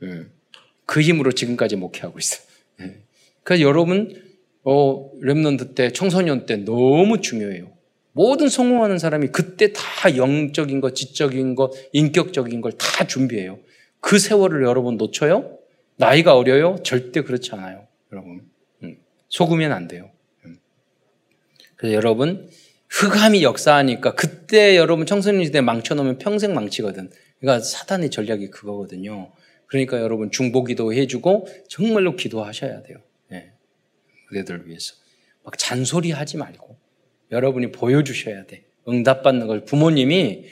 네. 0.01 0.23
그 0.85 1.01
힘으로 1.01 1.31
지금까지 1.31 1.75
목회하고 1.75 2.19
있어. 2.19 2.41
네. 2.79 2.97
그래서 3.43 3.63
여러분 3.63 4.21
어, 4.63 5.11
랩런드 5.21 5.75
때 5.75 5.91
청소년 5.91 6.45
때 6.45 6.57
너무 6.57 7.21
중요해요. 7.21 7.71
모든 8.13 8.47
성공하는 8.47 8.99
사람이 8.99 9.27
그때 9.29 9.73
다 9.73 10.15
영적인 10.15 10.81
것, 10.81 10.95
지적인 10.95 11.55
것, 11.55 11.71
인격적인 11.93 12.61
걸 12.61 12.71
다 12.77 13.05
준비해요. 13.07 13.59
그 13.99 14.19
세월을 14.19 14.63
여러분 14.63 14.97
놓쳐요? 14.97 15.57
나이가 15.97 16.35
어려요? 16.35 16.77
절대 16.83 17.21
그렇지 17.21 17.51
않아요. 17.53 17.87
여러분. 18.11 18.49
음. 18.83 18.97
속으면 19.29 19.71
안 19.71 19.87
돼요. 19.87 20.11
음. 20.45 20.57
그래서 21.75 21.95
여러분, 21.95 22.49
흑암이 22.89 23.43
역사하니까 23.43 24.13
그때 24.13 24.77
여러분 24.77 25.05
청소년 25.05 25.43
시대 25.45 25.61
망쳐놓으면 25.61 26.19
평생 26.19 26.53
망치거든. 26.53 27.09
그러니까 27.39 27.63
사탄의 27.63 28.11
전략이 28.11 28.49
그거거든요. 28.51 29.31
그러니까 29.65 29.99
여러분 29.99 30.29
중보기도 30.29 30.93
해주고 30.93 31.47
정말로 31.67 32.15
기도하셔야 32.15 32.83
돼요. 32.83 32.99
네. 33.29 33.51
그대들 34.27 34.67
위해서. 34.67 34.93
막 35.43 35.57
잔소리 35.57 36.11
하지 36.11 36.37
말고 36.37 36.77
여러분이 37.31 37.71
보여주셔야 37.71 38.45
돼. 38.45 38.63
응답받는 38.87 39.47
걸 39.47 39.65
부모님이 39.65 40.45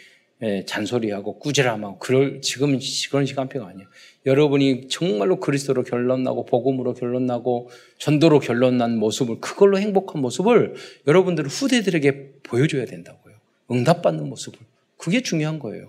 예, 0.43 0.65
잔소리하고 0.65 1.37
꾸지람하고 1.37 1.99
그럴 1.99 2.41
지금 2.41 2.79
그런 3.11 3.25
시간표가 3.27 3.67
아니에요. 3.67 3.87
여러분이 4.25 4.87
정말로 4.87 5.39
그리스도로 5.39 5.83
결론나고 5.83 6.45
복음으로 6.45 6.93
결론나고 6.93 7.69
전도로 7.97 8.39
결론난 8.39 8.97
모습을 8.97 9.39
그걸로 9.41 9.79
행복한 9.79 10.21
모습을 10.21 10.75
여러분들 11.07 11.47
후대들에게 11.47 12.33
보여줘야 12.43 12.85
된다고요. 12.85 13.33
응답받는 13.71 14.29
모습을 14.29 14.59
그게 14.97 15.21
중요한 15.21 15.57
거예요. 15.59 15.87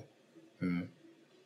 음. 0.62 0.88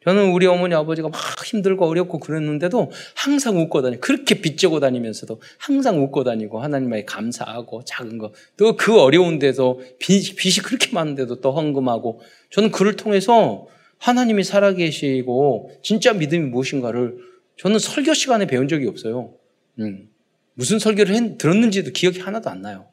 저는 0.04 0.30
우리 0.30 0.46
어머니 0.46 0.72
아버지가 0.72 1.08
막 1.08 1.20
힘들고 1.44 1.84
어렵고 1.84 2.20
그랬는데도 2.20 2.92
항상 3.16 3.58
웃고 3.58 3.82
다니 3.82 4.00
그렇게 4.00 4.40
빚지고 4.40 4.78
다니면서도 4.78 5.40
항상 5.58 6.00
웃고 6.00 6.22
다니고 6.22 6.60
하나님께 6.60 7.04
감사하고 7.06 7.82
작은 7.84 8.18
거 8.18 8.30
또 8.56 8.76
그 8.76 9.00
어려운 9.00 9.40
데서 9.40 9.80
빚, 9.98 10.36
빚이 10.36 10.60
그렇게 10.62 10.92
많은데도 10.92 11.40
또 11.40 11.50
헌금하고 11.50 12.20
저는 12.50 12.70
그를 12.70 12.94
통해서 12.94 13.66
하나님이 13.98 14.44
살아계시고 14.44 15.78
진짜 15.82 16.12
믿음이 16.12 16.46
무엇인가를 16.46 17.18
저는 17.56 17.78
설교 17.78 18.14
시간에 18.14 18.46
배운 18.46 18.68
적이 18.68 18.86
없어요. 18.86 19.34
음. 19.78 20.08
무슨 20.54 20.78
설교를 20.78 21.14
했, 21.14 21.38
들었는지도 21.38 21.92
기억이 21.92 22.20
하나도 22.20 22.50
안 22.50 22.62
나요. 22.62 22.86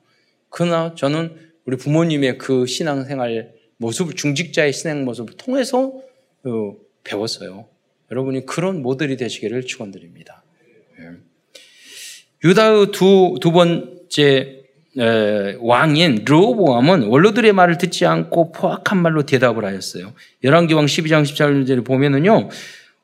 그러나 0.50 0.96
저는 0.96 1.36
우리 1.66 1.78
부모님의 1.78 2.38
그 2.38 2.66
신앙생활 2.66 3.54
모습을 3.78 4.16
중직자의 4.16 4.74
신앙 4.74 5.06
모습을 5.06 5.36
통해서 5.36 5.94
어, 6.44 6.76
배웠어요. 7.04 7.68
여러분이 8.12 8.46
그런 8.46 8.82
모델이 8.82 9.18
되시기를 9.18 9.66
축원드립니다. 9.66 10.44
예. 11.00 11.18
유다의 12.44 12.92
두, 12.92 13.38
두 13.42 13.52
번째 13.52 14.24
에, 14.24 14.63
왕인 14.96 16.26
르호보암은 16.26 17.04
원로들의 17.04 17.54
말을 17.54 17.78
듣지 17.78 18.06
않고 18.06 18.52
포악한 18.52 19.02
말로 19.02 19.24
대답을 19.24 19.66
하였어요. 19.66 20.14
열왕기상 20.44 20.86
12장 20.86 21.24
14절을 21.24 21.86
보면은요. 21.86 22.50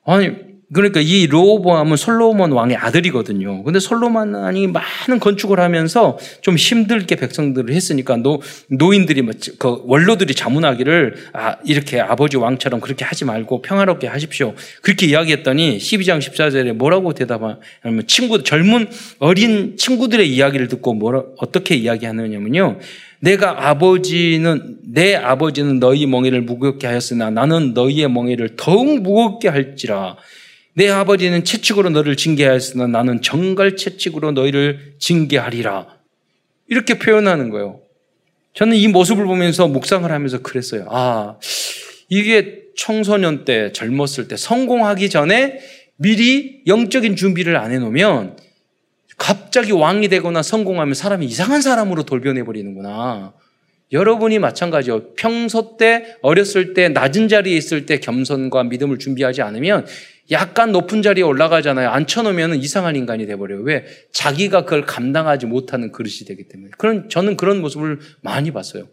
아니 0.06 0.49
그러니까 0.72 1.00
이 1.02 1.26
로보암은 1.26 1.98
솔로몬 1.98 2.52
왕의 2.52 2.78
아들이거든요. 2.78 3.64
근데 3.64 3.80
솔로몬이 3.80 4.68
많은 4.68 5.20
건축을 5.20 5.60
하면서 5.60 6.20
좀 6.42 6.58
힘들게 6.58 7.16
백성들을 7.16 7.74
했으니까 7.74 8.18
노, 8.18 8.40
노인들이 8.68 9.24
뭐그 9.24 9.84
원로들이 9.86 10.36
자문하기를 10.36 11.16
아, 11.34 11.56
이렇게 11.66 12.00
아버지 12.00 12.38
왕처럼 12.38 12.82
그렇게 12.82 13.04
하지 13.04 13.26
말고 13.26 13.64
평화롭게 13.64 14.06
하십시오. 14.06 14.54
그렇게 14.84 15.08
이야기했더니 15.08 15.80
12장 15.80 16.20
14절에 16.20 16.74
뭐라고 16.74 17.14
대답하냐면 17.14 18.06
친구 18.06 18.44
젊은 18.44 18.90
어린 19.18 19.76
친구들의 19.76 20.30
이야기를 20.32 20.68
듣고 20.68 20.94
뭐라 20.94 21.24
어떻게 21.40 21.76
이야기하느냐면요. 21.76 22.78
내가 23.22 23.70
아버지는 23.70 24.78
내 24.84 25.16
아버지는 25.16 25.80
너희 25.80 26.06
멍에를 26.06 26.42
무겁게 26.42 26.86
하였으나 26.86 27.32
나는 27.32 27.74
너희의 27.74 28.10
멍에를 28.10 28.56
더욱 28.56 29.02
무겁게 29.02 29.50
할지라. 29.50 30.16
내 30.80 30.88
아버지는 30.88 31.44
채찍으로 31.44 31.90
너를 31.90 32.16
징계하였으나 32.16 32.88
나는 32.88 33.22
정갈 33.22 33.76
채찍으로 33.76 34.32
너희를 34.32 34.94
징계하리라. 34.98 35.88
이렇게 36.70 36.98
표현하는 36.98 37.50
거예요. 37.50 37.82
저는 38.54 38.78
이 38.78 38.88
모습을 38.88 39.26
보면서 39.26 39.68
묵상을 39.68 40.10
하면서 40.10 40.42
그랬어요. 40.42 40.88
아, 40.90 41.38
이게 42.08 42.62
청소년 42.78 43.44
때, 43.44 43.74
젊었을 43.74 44.30
때 44.30 44.38
성공하기 44.38 45.10
전에 45.10 45.60
미리 45.98 46.62
영적인 46.66 47.18
준비를 47.18 47.58
안 47.58 47.74
해놓으면 47.74 48.38
갑자기 49.18 49.74
왕이 49.74 50.08
되거나 50.08 50.42
성공하면 50.42 50.94
사람이 50.94 51.26
이상한 51.26 51.62
사람으로 51.62 52.04
돌변해 52.04 52.46
버리는구나. 52.46 53.34
여러분이 53.92 54.40
마찬가지요. 54.40 55.14
평소 55.16 55.76
때, 55.76 56.16
어렸을 56.22 56.74
때, 56.74 56.88
낮은 56.88 57.28
자리에 57.28 57.58
있을 57.58 57.86
때 57.86 58.00
겸손과 58.00 58.64
믿음을 58.64 58.98
준비하지 58.98 59.42
않으면 59.42 59.86
약간 60.32 60.72
높은 60.72 61.02
자리에 61.02 61.24
올라가잖아요. 61.24 61.90
앉혀놓으면 61.90 62.56
이상한 62.56 62.96
인간이 62.96 63.26
돼버려요. 63.26 63.62
왜? 63.62 63.86
자기가 64.12 64.64
그걸 64.64 64.86
감당하지 64.86 65.48
못하는 65.48 65.92
그릇이 65.92 66.26
되기 66.28 66.48
때문에. 66.48 66.72
그런, 66.78 67.10
저는 67.10 67.36
그런 67.36 67.62
모습을 67.62 68.00
많이 68.22 68.52
봤어요. 68.52 68.88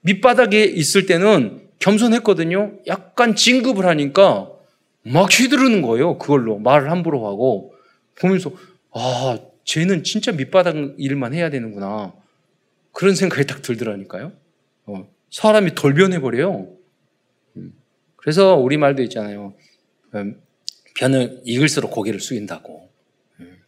밑바닥에 0.00 0.64
있을 0.64 1.06
때는 1.06 1.68
겸손했거든요. 1.78 2.78
약간 2.86 3.34
진급을 3.34 3.84
하니까 3.86 4.50
막 5.02 5.28
휘두르는 5.30 5.82
거예요. 5.82 6.18
그걸로. 6.18 6.58
말을 6.58 6.90
함부로 6.90 7.26
하고. 7.26 7.74
보면서, 8.18 8.52
아, 8.92 9.38
쟤는 9.64 10.04
진짜 10.04 10.32
밑바닥 10.32 10.94
일만 10.96 11.34
해야 11.34 11.50
되는구나. 11.50 12.14
그런 12.92 13.14
생각이 13.14 13.46
딱 13.46 13.60
들더라니까요. 13.60 14.32
어, 14.86 15.06
사람이 15.30 15.74
돌변해버려요. 15.74 16.68
음. 17.56 17.72
그래서 18.16 18.54
우리말도 18.54 19.02
있잖아요. 19.02 19.54
음, 20.96 20.98
변을 20.98 21.40
익을수록 21.44 21.90
고개를 21.90 22.20
숙인다고. 22.20 22.88
음. 23.40 23.58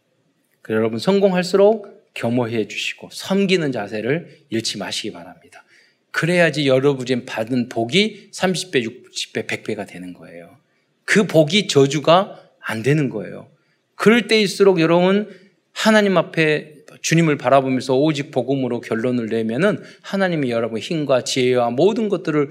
여러분 0.69 0.99
성공할수록 0.99 2.11
겸허해 2.13 2.67
주시고 2.67 3.09
섬기는 3.11 3.71
자세를 3.71 4.39
잃지 4.49 4.77
마시기 4.77 5.11
바랍니다. 5.11 5.63
그래야지 6.11 6.67
여러분이 6.67 7.25
받은 7.25 7.69
복이 7.69 8.31
30배, 8.33 8.83
60배, 8.83 9.47
100배가 9.47 9.87
되는 9.87 10.13
거예요. 10.13 10.57
그 11.05 11.27
복이 11.27 11.67
저주가 11.67 12.41
안 12.59 12.83
되는 12.83 13.09
거예요. 13.09 13.49
그럴 13.95 14.27
때일수록 14.27 14.79
여러분 14.79 15.29
하나님 15.71 16.17
앞에 16.17 16.75
주님을 17.01 17.37
바라보면서 17.37 17.95
오직 17.95 18.31
복음으로 18.31 18.81
결론을 18.81 19.27
내면은 19.27 19.81
하나님이 20.01 20.49
여러분 20.49 20.79
힘과 20.79 21.23
지혜와 21.23 21.69
모든 21.71 22.09
것들을 22.09 22.49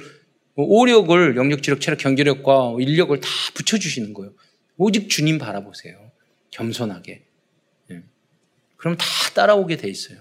오력을 0.54 1.36
영역, 1.36 1.62
지력, 1.62 1.80
체력, 1.80 1.98
경제력과 1.98 2.76
인력을 2.80 3.20
다 3.20 3.28
붙여주시는 3.54 4.14
거예요. 4.14 4.32
오직 4.78 5.10
주님 5.10 5.38
바라보세요. 5.38 6.10
겸손하게. 6.50 7.22
예. 7.90 8.02
그럼 8.76 8.96
다 8.96 9.04
따라오게 9.34 9.76
돼 9.76 9.88
있어요. 9.88 10.18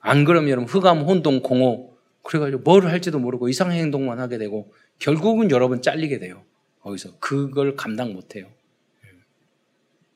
안 0.00 0.24
그러면 0.24 0.50
여러분 0.50 0.68
흑암, 0.68 1.00
혼동, 1.02 1.40
공허 1.40 1.88
그래가지고 2.22 2.62
뭘 2.62 2.86
할지도 2.86 3.18
모르고 3.18 3.48
이상한 3.48 3.76
행동만 3.76 4.18
하게 4.18 4.38
되고 4.38 4.72
결국은 4.98 5.50
여러분 5.50 5.82
잘리게 5.82 6.18
돼요. 6.18 6.42
거기서 6.80 7.18
그걸 7.20 7.76
감당 7.76 8.12
못해요. 8.12 8.46
예. 9.04 9.08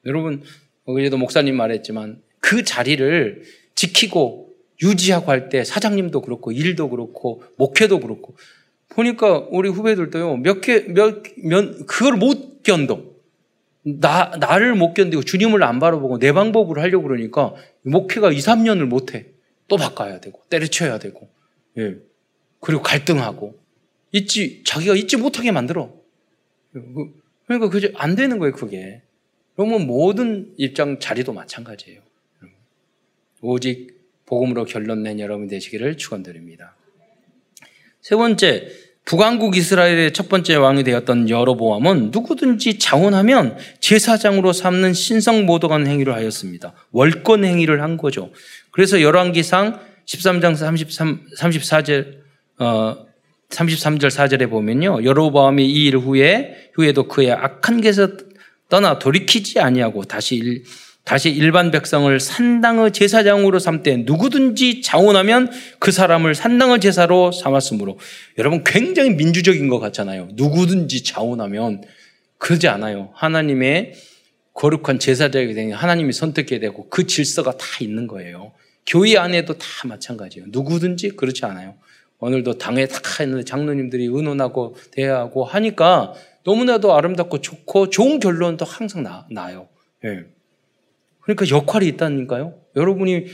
여러분 0.06 0.42
어제도 0.84 1.16
목사님 1.18 1.56
말했지만 1.56 2.22
그 2.40 2.64
자리를 2.64 3.44
지키고 3.74 4.48
유지하고 4.82 5.30
할 5.30 5.48
때 5.48 5.64
사장님도 5.64 6.22
그렇고 6.22 6.52
일도 6.52 6.88
그렇고 6.90 7.42
목회도 7.56 8.00
그렇고 8.00 8.36
보니까 8.90 9.46
우리 9.50 9.68
후배들도요 9.68 10.38
몇 10.38 10.60
개 10.60 10.80
몇몇 10.88 11.86
그걸 11.86 12.16
못 12.16 12.62
견뎌. 12.62 13.17
나, 14.00 14.32
나를 14.38 14.74
못 14.74 14.94
견디고 14.94 15.22
주님을 15.22 15.62
안 15.62 15.78
바라보고 15.78 16.18
내 16.18 16.32
방법으로 16.32 16.80
하려고 16.80 17.08
그러니까 17.08 17.54
목회가 17.82 18.30
2, 18.30 18.36
3년을 18.36 18.86
못 18.86 19.14
해. 19.14 19.26
또 19.68 19.76
바꿔야 19.76 20.18
되고, 20.20 20.42
때려쳐야 20.48 20.98
되고, 20.98 21.28
예. 21.78 21.96
그리고 22.60 22.82
갈등하고, 22.82 23.58
잊지 24.12 24.62
자기가 24.64 24.94
잊지 24.94 25.18
못하게 25.18 25.52
만들어. 25.52 25.94
그러니까 27.46 27.68
그저 27.68 27.88
안 27.94 28.14
되는 28.14 28.38
거예요, 28.38 28.54
그게. 28.54 29.02
그러면 29.54 29.86
모든 29.86 30.54
입장 30.56 30.98
자리도 30.98 31.32
마찬가지예요. 31.32 32.00
오직 33.40 33.98
복음으로 34.26 34.64
결론 34.64 35.02
낸 35.02 35.20
여러분 35.20 35.46
되시기를 35.48 35.96
축원드립니다. 35.96 36.76
세 38.00 38.16
번째, 38.16 38.68
북왕국 39.08 39.56
이스라엘의 39.56 40.12
첫 40.12 40.28
번째 40.28 40.56
왕이 40.56 40.84
되었던 40.84 41.30
여로보암은 41.30 42.10
누구든지 42.10 42.78
자원하면 42.78 43.56
제사장으로 43.80 44.52
삼는 44.52 44.92
신성 44.92 45.46
모독한 45.46 45.86
행위를 45.86 46.12
하였습니다. 46.12 46.74
월권 46.92 47.42
행위를 47.42 47.80
한 47.82 47.96
거죠. 47.96 48.30
그래서 48.70 49.00
열왕기상 49.00 49.80
13장 50.04 50.54
33, 50.54 51.20
34절 51.38 52.18
어, 52.58 53.06
33절 53.48 54.10
4절에 54.10 54.50
보면요. 54.50 55.02
여로보암이 55.02 55.64
이 55.66 55.86
일 55.86 55.96
후에 55.96 56.70
후에도 56.74 57.08
그의 57.08 57.32
악한 57.32 57.80
길에서 57.80 58.08
떠나 58.68 58.98
돌이키지 58.98 59.58
아니하고 59.58 60.04
다시 60.04 60.36
일, 60.36 60.64
다시 61.08 61.30
일반 61.30 61.70
백성을 61.70 62.20
산당의 62.20 62.92
제사장으로 62.92 63.58
삼때 63.58 63.96
누구든지 64.04 64.82
자원하면 64.82 65.50
그 65.78 65.90
사람을 65.90 66.34
산당의 66.34 66.80
제사로 66.80 67.32
삼았으므로 67.32 67.98
여러분 68.36 68.62
굉장히 68.62 69.14
민주적인 69.14 69.70
것 69.70 69.78
같잖아요. 69.78 70.28
누구든지 70.34 71.04
자원하면 71.04 71.80
그러지 72.36 72.68
않아요. 72.68 73.08
하나님의 73.14 73.94
거룩한 74.52 74.98
제사장이 74.98 75.54
되니 75.54 75.72
하나님이 75.72 76.12
선택해야 76.12 76.60
되고 76.60 76.90
그 76.90 77.06
질서가 77.06 77.56
다 77.56 77.64
있는 77.80 78.06
거예요. 78.06 78.52
교회 78.86 79.16
안에도 79.16 79.56
다 79.56 79.66
마찬가지예요. 79.86 80.48
누구든지 80.50 81.16
그렇지 81.16 81.46
않아요. 81.46 81.76
오늘도 82.18 82.58
당에 82.58 82.86
다 82.86 83.00
있는데 83.24 83.46
장로님들이 83.46 84.04
의논하고 84.04 84.76
대화하고 84.90 85.46
하니까 85.46 86.12
너무나도 86.44 86.94
아름답고 86.94 87.40
좋고 87.40 87.88
좋은 87.88 88.20
결론도 88.20 88.66
항상 88.66 89.02
나, 89.02 89.26
나요. 89.30 89.68
예. 90.04 90.37
그러니까 91.28 91.54
역할이 91.54 91.86
있다니까요. 91.88 92.54
여러분이 92.74 93.26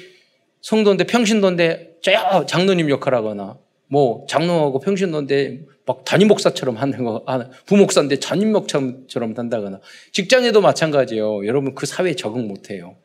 성도인데 0.63 1.05
평신도인데 1.05 1.99
저 2.03 2.45
장로님 2.47 2.91
역할하거나 2.91 3.59
뭐 3.87 4.27
장로하고 4.29 4.81
평신도인데 4.81 5.61
막 5.87 6.05
담임 6.05 6.29
목사처럼 6.29 6.77
하는 6.77 7.05
거, 7.05 7.25
부목사인데 7.67 8.19
담임 8.19 8.51
목사처럼 8.53 9.35
한다거나 9.37 9.81
직장에도 10.11 10.61
마찬가지예요. 10.61 11.47
여러분 11.47 11.75
그 11.77 11.87
사회에 11.87 12.15
적응 12.15 12.49
못해요. 12.49 12.97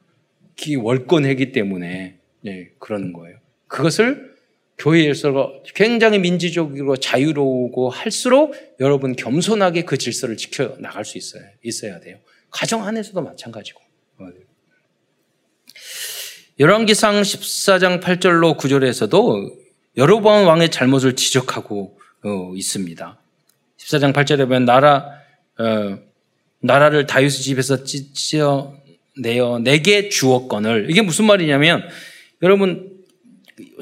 기 0.55 0.75
월권했기 0.75 1.51
때문에 1.51 2.17
예, 2.47 2.69
그러는 2.79 3.13
거예요. 3.13 3.37
그것을 3.67 4.33
교회에서 4.79 5.61
굉장히 5.75 6.17
민주적이고 6.17 6.97
자유로우고 6.97 7.89
할수록 7.89 8.55
여러분 8.79 9.15
겸손하게 9.15 9.83
그 9.83 9.97
질서를 9.97 10.35
지켜 10.35 10.77
나갈 10.79 11.05
수 11.05 11.19
있어요. 11.19 11.43
있어야 11.63 11.99
돼요. 11.99 12.17
가정 12.49 12.83
안에서도 12.83 13.21
마찬가지고. 13.21 13.88
열왕기상 16.59 17.21
14장 17.21 18.01
8절로 18.01 18.57
9절에서도 18.57 19.53
여러 19.95 20.19
번 20.19 20.45
왕의 20.45 20.71
잘못을 20.71 21.15
지적하고 21.15 21.97
어, 22.25 22.51
있습니다. 22.53 23.17
14장 23.77 24.11
8절에 24.11 24.39
보면 24.39 24.65
나라 24.65 25.05
어, 25.57 25.97
나라를 26.59 27.07
다윗의 27.07 27.43
집에서 27.43 27.85
찢어 27.85 28.73
내어 29.21 29.59
내게 29.59 30.09
주었건을 30.09 30.87
이게 30.89 31.01
무슨 31.01 31.25
말이냐면 31.27 31.87
여러분 32.43 32.91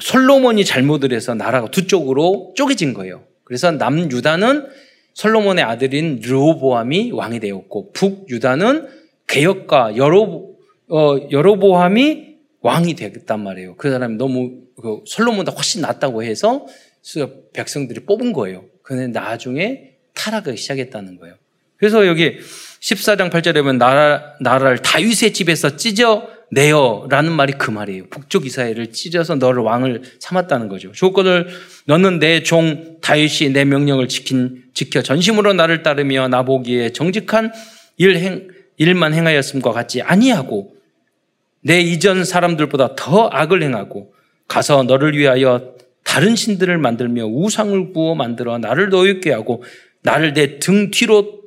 솔로몬이 0.00 0.64
잘못을 0.64 1.12
해서 1.12 1.34
나라가 1.34 1.68
두 1.72 1.88
쪽으로 1.88 2.54
쪼개진 2.56 2.94
거예요. 2.94 3.24
그래서 3.42 3.72
남 3.72 4.08
유다는 4.08 4.68
솔로몬의 5.14 5.64
아들인 5.64 6.20
르호보암이 6.22 7.10
왕이 7.10 7.40
되었고 7.40 7.90
북 7.92 8.30
유다는 8.30 8.86
개혁가 9.26 9.96
여로 9.96 10.54
어, 10.88 11.16
여로보암이 11.32 12.28
왕이 12.60 12.94
되겠단 12.94 13.40
말이에요. 13.40 13.76
그 13.76 13.90
사람이 13.90 14.16
너무 14.16 14.62
그 14.80 15.00
솔로몬보다 15.06 15.52
훨씬 15.52 15.80
낫다고 15.82 16.22
해서 16.22 16.66
백성들이 17.52 18.00
뽑은 18.00 18.32
거예요. 18.32 18.64
그런데 18.82 19.18
나중에 19.18 19.92
타락을 20.14 20.56
시작했다는 20.56 21.18
거예요. 21.18 21.36
그래서 21.76 22.06
여기 22.06 22.38
14장 22.80 23.30
8절에 23.30 23.54
보면 23.54 23.78
나라, 23.78 24.34
나라를 24.40 24.78
다윗의 24.78 25.32
집에서 25.32 25.76
찢어 25.76 26.28
내어 26.50 27.06
라는 27.10 27.30
말이 27.32 27.52
그 27.52 27.70
말이에요. 27.70 28.08
북쪽 28.08 28.46
이스라엘을 28.46 28.90
찢어서 28.90 29.36
너를 29.36 29.62
왕을 29.62 30.02
삼았다는 30.18 30.68
거죠. 30.68 30.90
조건을 30.92 31.48
너는 31.84 32.18
내 32.18 32.42
종 32.42 32.98
다윗이 33.00 33.50
내 33.52 33.64
명령을 33.64 34.08
지킨 34.08 34.64
지켜 34.74 35.02
전심으로 35.02 35.52
나를 35.52 35.82
따르며 35.82 36.28
나보기에 36.28 36.92
정직한 36.92 37.52
일 37.96 38.16
행, 38.16 38.48
일만 38.78 39.14
행하였음과 39.14 39.72
같지 39.72 40.02
아니하고 40.02 40.74
내 41.60 41.80
이전 41.80 42.24
사람들보다 42.24 42.94
더 42.96 43.28
악을 43.32 43.62
행하고 43.62 44.14
가서 44.46 44.82
너를 44.84 45.16
위하여 45.16 45.74
다른 46.04 46.36
신들을 46.36 46.78
만들며 46.78 47.26
우상을 47.26 47.92
구워 47.92 48.14
만들어 48.14 48.58
나를 48.58 48.88
노엽게 48.88 49.32
하고 49.32 49.62
나를 50.02 50.32
내 50.32 50.58
등 50.58 50.90
뒤로 50.90 51.42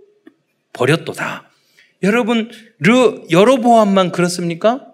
버렸도다. 0.73 1.49
여러분, 2.03 2.49
르, 2.79 3.23
여로보암만 3.29 4.11
그렇습니까? 4.11 4.87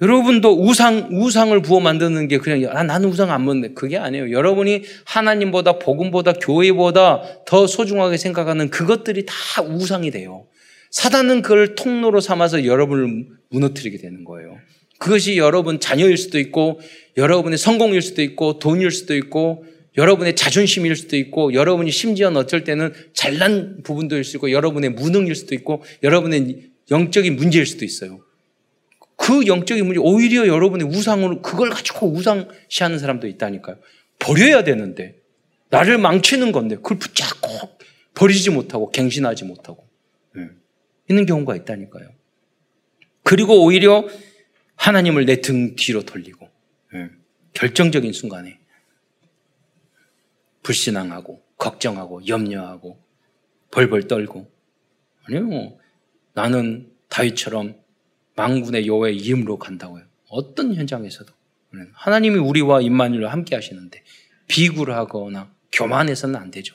여러분도 0.00 0.62
우상, 0.62 1.08
우상을 1.12 1.60
부어 1.62 1.80
만드는 1.80 2.28
게 2.28 2.38
그냥, 2.38 2.76
아, 2.76 2.82
나는 2.82 3.08
우상 3.08 3.30
안 3.30 3.44
먹는데. 3.44 3.74
그게 3.74 3.96
아니에요. 3.98 4.30
여러분이 4.32 4.82
하나님보다, 5.04 5.78
복음보다, 5.78 6.32
교회보다 6.34 7.22
더 7.46 7.66
소중하게 7.66 8.16
생각하는 8.16 8.70
그것들이 8.70 9.24
다 9.26 9.62
우상이 9.62 10.10
돼요. 10.10 10.46
사단은 10.94 11.42
그걸 11.42 11.74
통로로 11.74 12.20
삼아서 12.20 12.64
여러분을 12.66 13.26
무너뜨리게 13.50 13.98
되는 13.98 14.22
거예요. 14.22 14.56
그것이 15.00 15.36
여러분 15.36 15.80
자녀일 15.80 16.16
수도 16.16 16.38
있고, 16.38 16.78
여러분의 17.16 17.58
성공일 17.58 18.00
수도 18.00 18.22
있고, 18.22 18.60
돈일 18.60 18.92
수도 18.92 19.16
있고, 19.16 19.64
여러분의 19.98 20.36
자존심일 20.36 20.94
수도 20.94 21.16
있고, 21.16 21.52
여러분이 21.52 21.90
심지어 21.90 22.28
어쩔 22.28 22.62
때는 22.62 22.92
잘난 23.12 23.82
부분도 23.82 24.20
있고, 24.20 24.52
여러분의 24.52 24.90
무능일 24.90 25.34
수도 25.34 25.56
있고, 25.56 25.82
여러분의 26.04 26.70
영적인 26.92 27.34
문제일 27.34 27.66
수도 27.66 27.84
있어요. 27.84 28.20
그 29.16 29.48
영적인 29.48 29.84
문제, 29.84 29.98
오히려 30.00 30.46
여러분의 30.46 30.86
우상으로 30.86 31.42
그걸 31.42 31.70
가지고 31.70 32.06
우상시하는 32.12 33.00
사람도 33.00 33.26
있다니까요. 33.26 33.78
버려야 34.20 34.62
되는데, 34.62 35.16
나를 35.70 35.98
망치는 35.98 36.52
건데, 36.52 36.76
그걸 36.76 37.00
붙잡고 37.00 37.48
버리지 38.14 38.50
못하고, 38.50 38.92
갱신하지 38.92 39.44
못하고, 39.44 39.88
네. 39.88 39.93
있는 41.08 41.26
경우가 41.26 41.56
있다니까요. 41.56 42.08
그리고 43.22 43.64
오히려 43.64 44.06
하나님을 44.76 45.24
내 45.24 45.40
등 45.40 45.76
뒤로 45.76 46.02
돌리고, 46.02 46.48
네. 46.92 47.10
결정적인 47.52 48.12
순간에 48.12 48.58
불신앙하고, 50.62 51.42
걱정하고, 51.56 52.26
염려하고, 52.26 52.98
벌벌 53.70 54.08
떨고, 54.08 54.50
아니요, 55.24 55.78
나는 56.32 56.90
다윗처럼 57.08 57.76
망군의 58.36 58.86
여호와의 58.86 59.16
이름으로 59.16 59.58
간다고요. 59.58 60.04
어떤 60.28 60.74
현장에서도 60.74 61.32
하나님이 61.92 62.38
우리와 62.38 62.80
임마누엘과 62.80 63.30
함께 63.30 63.54
하시는데 63.54 64.02
비굴 64.46 64.92
하거나 64.92 65.52
교만해서는 65.72 66.36
안 66.36 66.50
되죠. 66.50 66.74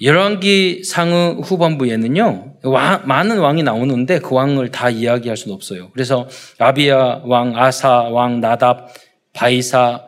열왕기 0.00 0.82
상의 0.84 1.36
후반부에는요 1.42 2.54
왕, 2.64 3.02
많은 3.06 3.38
왕이 3.38 3.62
나오는데 3.62 4.18
그 4.18 4.34
왕을 4.34 4.70
다 4.70 4.90
이야기할 4.90 5.36
수는 5.36 5.54
없어요. 5.54 5.90
그래서 5.92 6.28
아비야 6.58 7.22
왕, 7.24 7.56
아사 7.56 8.08
왕, 8.08 8.40
나답, 8.40 8.88
바이사, 9.32 10.02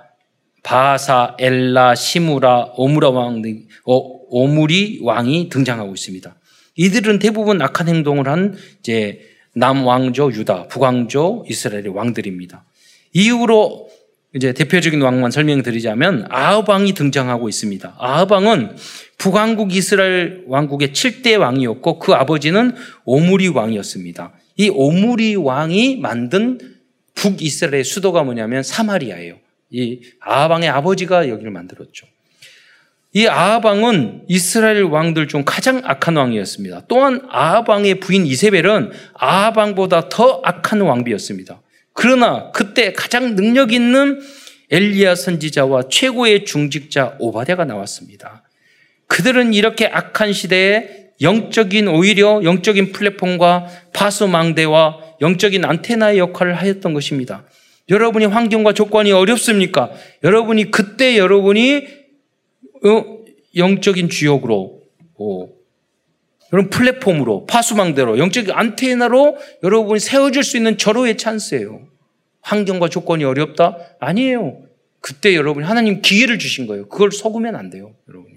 바사, 0.62 1.36
엘라, 1.38 1.94
시므리, 1.94 2.72
오무라 2.76 3.10
왕, 3.10 3.42
오무리 3.84 5.00
왕이 5.02 5.48
등장하고 5.48 5.92
있습니다. 5.94 6.34
이들은 6.76 7.18
대부분 7.20 7.62
악한 7.62 7.88
행동을 7.88 8.28
한 8.28 8.56
이제 8.80 9.20
남왕조 9.54 10.32
유다, 10.32 10.68
북왕조 10.68 11.46
이스라엘의 11.48 11.88
왕들입니다. 11.88 12.64
이후로 13.12 13.88
이제 14.36 14.52
대표적인 14.52 15.00
왕만 15.00 15.30
설명드리자면 15.30 16.26
아합 16.28 16.68
왕이 16.68 16.92
등장하고 16.92 17.48
있습니다. 17.48 17.96
아합 17.98 18.30
왕은 18.30 18.76
북왕국 19.16 19.74
이스라엘 19.74 20.44
왕국의 20.46 20.88
7대 20.88 21.38
왕이었고 21.38 21.98
그 21.98 22.12
아버지는 22.12 22.74
오므리 23.06 23.48
왕이었습니다. 23.48 24.32
이 24.58 24.68
오므리 24.68 25.36
왕이 25.36 25.96
만든 25.96 26.58
북이스라엘의 27.14 27.82
수도가 27.84 28.24
뭐냐면 28.24 28.62
사마리아예요. 28.62 29.38
이 29.70 30.00
아합 30.20 30.50
왕의 30.50 30.68
아버지가 30.68 31.30
여기를 31.30 31.50
만들었죠. 31.50 32.06
이 33.14 33.26
아하방은 33.26 34.24
이스라엘 34.28 34.82
왕들 34.82 35.26
중 35.28 35.44
가장 35.46 35.80
악한 35.82 36.16
왕이었습니다. 36.16 36.82
또한 36.86 37.22
아하방의 37.30 38.00
부인 38.00 38.26
이세벨은 38.26 38.90
아하방보다 39.14 40.10
더 40.10 40.42
악한 40.44 40.82
왕비였습니다. 40.82 41.62
그러나 41.96 42.52
그때 42.52 42.92
가장 42.92 43.34
능력 43.34 43.72
있는 43.72 44.20
엘리야 44.70 45.14
선지자와 45.14 45.88
최고의 45.88 46.44
중직자 46.44 47.16
오바댜가 47.18 47.64
나왔습니다. 47.64 48.44
그들은 49.06 49.54
이렇게 49.54 49.86
악한 49.86 50.32
시대에 50.32 51.06
영적인 51.22 51.88
오히려 51.88 52.42
영적인 52.44 52.92
플랫폼과 52.92 53.66
파수망대와 53.94 55.16
영적인 55.22 55.64
안테나의 55.64 56.18
역할을 56.18 56.54
하였던 56.54 56.92
것입니다. 56.92 57.44
여러분이 57.88 58.26
환경과 58.26 58.74
조건이 58.74 59.12
어렵습니까? 59.12 59.90
여러분이 60.22 60.70
그때 60.70 61.16
여러분이 61.16 61.86
어, 62.84 63.18
영적인 63.56 64.10
주역으로 64.10 64.82
그런 66.50 66.70
플랫폼으로 66.70 67.46
파수망대로 67.46 68.18
영적인 68.18 68.52
안테나로 68.52 69.36
여러분이 69.62 70.00
세워질 70.00 70.44
수 70.44 70.56
있는 70.56 70.78
절호의 70.78 71.16
찬스예요. 71.16 71.88
환경과 72.40 72.88
조건이 72.88 73.24
어렵다? 73.24 73.76
아니에요. 73.98 74.62
그때 75.00 75.34
여러분이 75.34 75.66
하나님 75.66 76.02
기회를 76.02 76.38
주신 76.38 76.66
거예요. 76.66 76.88
그걸 76.88 77.10
속으면 77.12 77.56
안 77.56 77.70
돼요, 77.70 77.94
여러분이. 78.08 78.34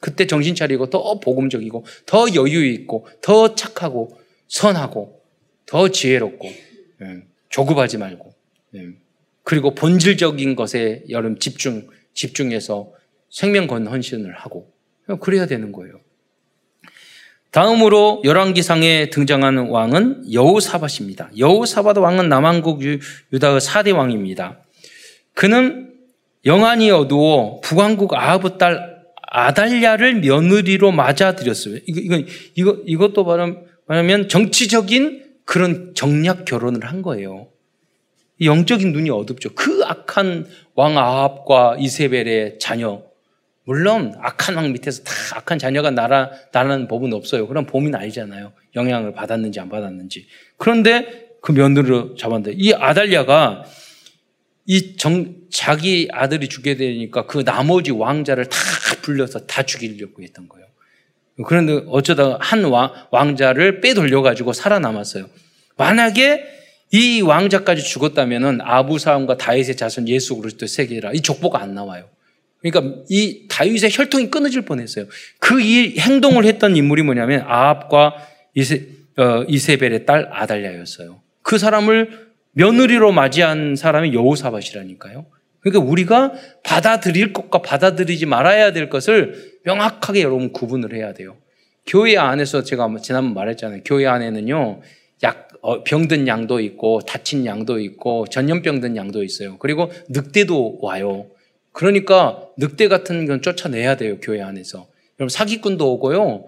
그때 0.00 0.26
정신 0.26 0.54
차리고 0.54 0.90
더 0.90 1.18
복음적이고 1.20 1.84
더 2.04 2.26
여유 2.34 2.64
있고 2.66 3.06
더 3.22 3.54
착하고 3.54 4.18
선하고 4.48 5.22
더 5.64 5.88
지혜롭고 5.88 6.46
예, 6.46 7.22
조급하지 7.48 7.96
말고 7.96 8.34
예. 8.74 8.88
그리고 9.44 9.74
본질적인 9.74 10.56
것에 10.56 11.04
여러분 11.08 11.38
집중 11.38 11.88
집중해서 12.12 12.92
생명 13.30 13.66
건 13.66 13.86
헌신을 13.86 14.34
하고 14.34 14.70
그래야 15.20 15.46
되는 15.46 15.72
거예요. 15.72 16.03
다음으로 17.54 18.20
열왕기상에 18.24 19.10
등장하는 19.10 19.68
왕은 19.68 20.32
여호사밧입니다. 20.32 21.30
여호사밧 21.38 21.96
왕은 21.98 22.28
남한국 22.28 22.82
유다의 23.32 23.60
4대 23.60 23.94
왕입니다. 23.94 24.58
그는 25.34 25.92
영안이 26.44 26.90
어두워 26.90 27.60
북왕국 27.60 28.14
아하브 28.14 28.58
딸 28.58 29.04
아달랴를 29.30 30.16
며느리로 30.16 30.90
맞아들였어요. 30.90 31.78
이거, 31.86 32.16
이거, 32.16 32.28
이거, 32.56 32.76
이것도 32.86 33.24
말하면 33.86 34.28
정치적인 34.28 35.22
그런 35.44 35.92
정략 35.94 36.46
결혼을 36.46 36.84
한 36.86 37.02
거예요. 37.02 37.46
영적인 38.42 38.90
눈이 38.92 39.10
어둡죠. 39.10 39.50
그 39.54 39.82
악한 39.84 40.48
왕 40.74 40.98
아합과 40.98 41.76
이세벨의 41.78 42.58
자녀, 42.58 43.02
물론 43.64 44.14
악한 44.20 44.56
왕 44.56 44.72
밑에서 44.72 45.02
다 45.04 45.12
악한 45.36 45.58
자녀가 45.58 45.90
날아, 45.90 46.30
나라는 46.52 46.86
법은 46.86 47.12
없어요. 47.14 47.48
그런 47.48 47.66
범인 47.66 47.94
아니잖아요. 47.94 48.52
영향을 48.76 49.12
받았는지 49.12 49.58
안 49.58 49.68
받았는지. 49.68 50.26
그런데 50.58 51.28
그 51.40 51.52
며느리로 51.52 52.16
잡았는데 52.16 52.56
이 52.56 52.74
아달랴가 52.74 53.64
이 54.66 54.96
정, 54.96 55.34
자기 55.50 56.08
아들이 56.10 56.48
죽게 56.48 56.76
되니까 56.76 57.26
그 57.26 57.44
나머지 57.44 57.90
왕자를 57.90 58.46
다 58.48 58.58
불려서 59.02 59.46
다 59.46 59.62
죽이려고 59.62 60.22
했던 60.22 60.48
거예요. 60.48 60.66
그런데 61.46 61.82
어쩌다가 61.88 62.38
한 62.40 62.64
왕, 62.64 62.92
왕자를 63.10 63.80
빼돌려가지고 63.80 64.52
살아남았어요. 64.52 65.26
만약에 65.76 66.44
이 66.92 67.22
왕자까지 67.22 67.82
죽었다면은 67.82 68.60
아부사함과 68.60 69.36
다윗의 69.36 69.76
자손 69.76 70.08
예수 70.08 70.36
그리스도 70.36 70.66
세계라 70.66 71.12
이 71.12 71.20
족보가 71.20 71.60
안 71.60 71.74
나와요. 71.74 72.08
그러니까 72.70 73.02
이 73.10 73.46
다윗의 73.48 73.90
혈통이 73.92 74.30
끊어질 74.30 74.62
뻔했어요. 74.62 75.04
그이 75.38 75.98
행동을 75.98 76.46
했던 76.46 76.76
인물이 76.76 77.02
뭐냐면 77.02 77.42
아합과 77.46 78.14
이세, 78.54 78.86
어, 79.18 79.44
이세벨의 79.46 80.06
딸 80.06 80.30
아달랴였어요. 80.32 81.20
그 81.42 81.58
사람을 81.58 82.28
며느리로 82.52 83.12
맞이한 83.12 83.76
사람이 83.76 84.14
여호사밧이라니까요. 84.14 85.26
그러니까 85.60 85.84
우리가 85.84 86.32
받아들일 86.62 87.34
것과 87.34 87.60
받아들이지 87.60 88.24
말아야 88.26 88.72
될 88.72 88.88
것을 88.88 89.58
명확하게 89.64 90.22
여러분 90.22 90.52
구분을 90.52 90.94
해야 90.94 91.12
돼요. 91.12 91.36
교회 91.86 92.16
안에서 92.16 92.62
제가 92.62 92.88
지난번 93.02 93.34
말했잖아요. 93.34 93.82
교회 93.84 94.06
안에는요, 94.06 94.80
약, 95.22 95.48
어, 95.60 95.84
병든 95.84 96.28
양도 96.28 96.60
있고, 96.60 97.00
다친 97.00 97.44
양도 97.44 97.78
있고, 97.78 98.26
전염병 98.26 98.80
든 98.80 98.96
양도 98.96 99.22
있어요. 99.22 99.58
그리고 99.58 99.90
늑대도 100.08 100.78
와요. 100.80 101.26
그러니까 101.74 102.48
늑대 102.56 102.86
같은 102.86 103.26
건 103.26 103.42
쫓아내야 103.42 103.96
돼요, 103.96 104.18
교회 104.22 104.40
안에서. 104.40 104.86
여러분, 105.18 105.28
사기꾼도 105.28 105.92
오고요. 105.94 106.44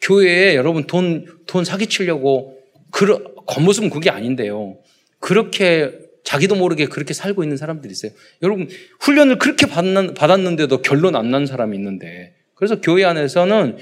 교회에 0.00 0.54
여러분 0.54 0.84
돈, 0.86 1.26
돈 1.46 1.64
사기치려고, 1.64 2.56
그, 2.92 3.34
겉모습은 3.46 3.90
그게 3.90 4.10
아닌데요. 4.10 4.78
그렇게 5.18 5.98
자기도 6.22 6.54
모르게 6.54 6.86
그렇게 6.86 7.12
살고 7.12 7.42
있는 7.42 7.56
사람들이 7.56 7.90
있어요. 7.90 8.12
여러분, 8.42 8.68
훈련을 9.00 9.38
그렇게 9.38 9.66
받았는데도 9.66 10.82
결론 10.82 11.16
안 11.16 11.30
난 11.30 11.46
사람이 11.46 11.76
있는데. 11.76 12.34
그래서 12.54 12.80
교회 12.80 13.04
안에서는 13.04 13.76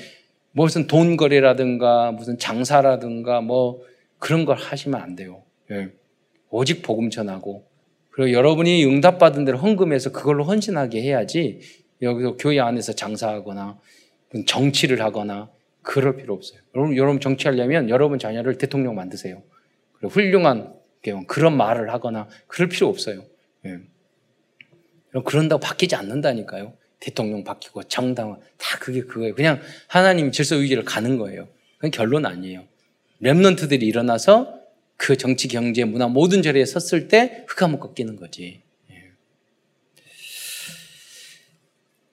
무슨 0.53 0.87
돈 0.87 1.19
거래라든가 1.19 2.13
무슨 2.13 2.39
장사라든가 2.39 3.43
뭐 3.43 3.83
그런 4.19 4.47
걸 4.47 4.57
하시면 4.57 4.99
안 4.99 5.17
돼요. 5.17 5.43
예. 5.71 5.91
오직 6.49 6.81
복음 6.83 7.11
전하고 7.11 7.68
그리고 8.19 8.33
여러분이 8.33 8.85
응답받은 8.85 9.45
대로 9.45 9.59
헌금해서 9.59 10.11
그걸로 10.11 10.43
헌신하게 10.43 11.03
해야지 11.03 11.61
여기서 12.03 12.37
교회 12.37 12.59
안에서 12.59 12.93
장사하거나 12.93 13.79
정치를 14.45 15.01
하거나 15.03 15.49
그럴 15.83 16.17
필요 16.17 16.35
없어요. 16.35 16.59
여러분, 16.75 16.97
여러분 16.97 17.21
정치하려면 17.21 17.89
여러분 17.89 18.19
자녀를 18.19 18.59
대통령 18.59 18.97
만드세요. 18.97 19.41
그리고 19.93 20.13
훌륭한 20.13 20.75
그런 21.29 21.57
말을 21.57 21.93
하거나 21.93 22.27
그럴 22.49 22.69
필요 22.69 22.89
없어요. 22.89 23.23
예. 23.67 23.79
그런다고 25.25 25.61
바뀌지 25.61 25.95
않는다니까요. 25.95 26.73
대통령 26.99 27.45
바뀌고 27.45 27.85
정당 27.85 28.41
다 28.57 28.79
그게 28.81 29.03
그거예요. 29.03 29.37
그냥 29.37 29.61
하나님 29.87 30.33
질서 30.33 30.57
의지를 30.57 30.85
가는 30.85 31.19
거예요. 31.19 31.47
그건 31.77 31.93
결론 31.93 32.27
아니에요. 32.27 32.65
랩런트들이 33.23 33.85
일어나서 33.85 34.59
그 34.99 35.17
정치, 35.17 35.49
경제, 35.49 35.85
문화 35.85 36.09
모든 36.09 36.43
자리에 36.43 36.67
섰을 36.67 37.09
때 37.09 37.45
흑암을 37.49 37.79
꺾이는 37.81 38.17
거지. 38.17 38.61
예. 38.91 38.97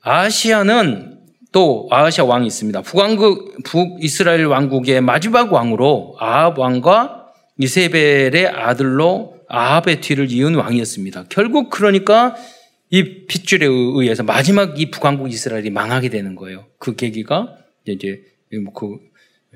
아시아는 0.02 1.20
또 1.52 1.90
아시아 1.92 2.24
왕이 2.26 2.48
있습니다. 2.48 2.82
북왕국 2.84 3.64
북이스라엘 3.64 4.46
왕국의 4.46 5.02
마지막 5.02 5.52
왕으로 5.52 6.16
아합 6.20 6.58
왕과 6.58 7.34
이세벨의 7.58 8.48
아들로 8.48 9.40
아합의 9.48 10.02
뒤를 10.02 10.32
이은 10.32 10.56
왕이었습니다. 10.56 11.26
결국 11.30 11.70
그러니까 11.70 12.36
이 12.90 13.26
핏줄에 13.26 13.66
의해서 13.66 14.24
마지막 14.24 14.80
이 14.80 14.92
북왕국 14.92 15.32
이스라엘이 15.32 15.70
망하게 15.72 16.10
되는 16.10 16.36
거예요. 16.36 16.66
그 16.78 16.96
계기가 16.96 17.58
이제 17.86 18.22
뭐그 18.64 19.00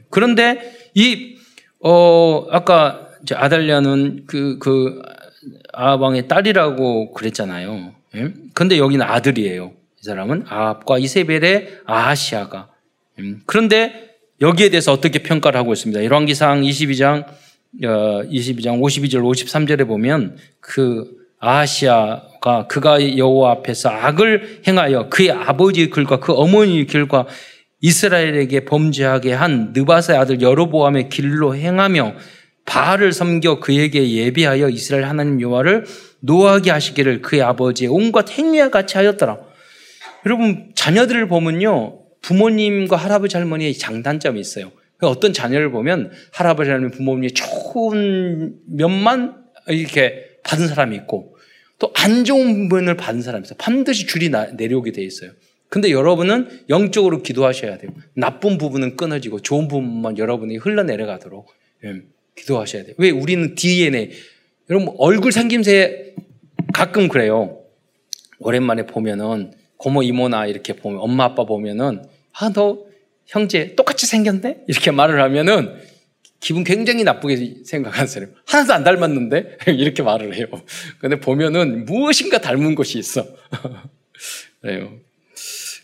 그런데 0.09 0.73
이 0.95 1.39
어 1.81 2.47
아까 2.51 3.08
아달랴는 3.33 4.23
그, 4.27 4.57
그 4.59 5.01
아합왕의 5.73 6.27
딸이라고 6.27 7.13
그랬잖아요. 7.13 7.93
예? 8.15 8.33
근데 8.53 8.77
여기는 8.77 9.05
아들이에요. 9.05 9.71
이 10.01 10.05
사람은 10.05 10.45
아합과 10.47 10.97
이세벨의 10.99 11.79
아하시아가. 11.85 12.69
음. 13.19 13.41
그런데 13.45 14.15
여기에 14.41 14.69
대해서 14.69 14.93
어떻게 14.93 15.19
평가를 15.19 15.59
하고 15.59 15.73
있습니다. 15.73 16.03
열왕기상 16.03 16.61
22장, 16.61 17.25
어, 17.83 18.23
22장 18.23 18.79
52절 18.79 19.21
53절에 19.21 19.87
보면 19.87 20.37
그 20.59 21.19
아하시아가 21.39 22.67
그가 22.67 23.17
여호와 23.17 23.51
앞에서 23.51 23.89
악을 23.89 24.61
행하여 24.67 25.09
그의 25.09 25.31
아버지의 25.31 25.89
길과 25.89 26.19
그 26.19 26.33
어머니의 26.33 26.87
길과 26.87 27.27
이스라엘에게 27.81 28.65
범죄하게 28.65 29.33
한 29.33 29.71
느바스의 29.73 30.17
아들 30.17 30.41
여로보암의 30.41 31.09
길로 31.09 31.55
행하며 31.55 32.15
바알을 32.69 33.13
섬겨 33.13 33.59
그에게 33.61 34.11
예비하여 34.11 34.69
이스라엘 34.69 35.05
하나님 35.05 35.41
여호와를 35.41 35.85
노하게 36.19 36.69
하시기를 36.69 37.23
그의 37.23 37.41
아버지의 37.41 37.89
온갖 37.89 38.29
행위와 38.29 38.69
같이 38.69 38.95
하였더라. 38.95 39.39
여러분 40.27 40.71
자녀들을 40.75 41.27
보면요 41.27 41.99
부모님과 42.21 42.95
할아버지 42.95 43.37
할머니의 43.37 43.73
장단점이 43.73 44.39
있어요. 44.39 44.71
어떤 45.01 45.33
자녀를 45.33 45.71
보면 45.71 46.11
할아버지 46.31 46.69
할머니 46.69 46.91
부모님이 46.91 47.31
좋은 47.31 48.53
면만 48.67 49.35
이렇게 49.69 50.27
받은 50.43 50.67
사람이 50.67 50.95
있고 50.97 51.35
또 51.79 51.91
안 51.95 52.23
좋은 52.23 52.69
면을 52.69 52.95
받은 52.95 53.23
사람이 53.23 53.45
있어요. 53.45 53.57
반드시 53.57 54.05
줄이 54.05 54.29
내려오게 54.29 54.91
돼 54.91 55.01
있어요. 55.01 55.31
근데 55.69 55.91
여러분은 55.91 56.65
영적으로 56.69 57.23
기도하셔야 57.23 57.77
돼요. 57.79 57.91
나쁜 58.13 58.59
부분은 58.59 58.95
끊어지고 58.95 59.41
좋은 59.41 59.67
부분만 59.67 60.19
여러분이 60.19 60.57
흘러내려가도록. 60.57 61.47
예. 61.85 62.01
기도하셔야 62.39 62.83
돼요. 62.83 62.95
왜 62.97 63.09
우리는 63.09 63.55
DNA. 63.55 64.11
여러분 64.69 64.93
얼굴 64.97 65.31
생김새 65.31 66.15
가끔 66.73 67.07
그래요. 67.07 67.61
오랜만에 68.39 68.85
보면은 68.85 69.53
고모 69.77 70.03
이모나 70.03 70.45
이렇게 70.47 70.73
보면 70.73 70.99
엄마 70.99 71.25
아빠 71.25 71.45
보면은 71.45 72.03
아 72.33 72.49
너 72.53 72.89
형제 73.29 73.75
똑같이 73.75 74.07
생겼네 74.07 74.63
이렇게 74.67 74.91
말을 74.91 75.21
하면은 75.21 75.75
기분 76.39 76.63
굉장히 76.63 77.03
나쁘게 77.03 77.63
생각하는 77.65 78.07
사람. 78.07 78.33
하나도 78.45 78.73
안 78.73 78.83
닮았는데? 78.83 79.57
이렇게 79.75 80.01
말을 80.01 80.35
해요. 80.35 80.47
근데 80.99 81.19
보면은 81.19 81.85
무엇인가 81.85 82.39
닮은 82.39 82.75
것이 82.75 82.97
있어. 82.97 83.27
그래요. 84.61 84.93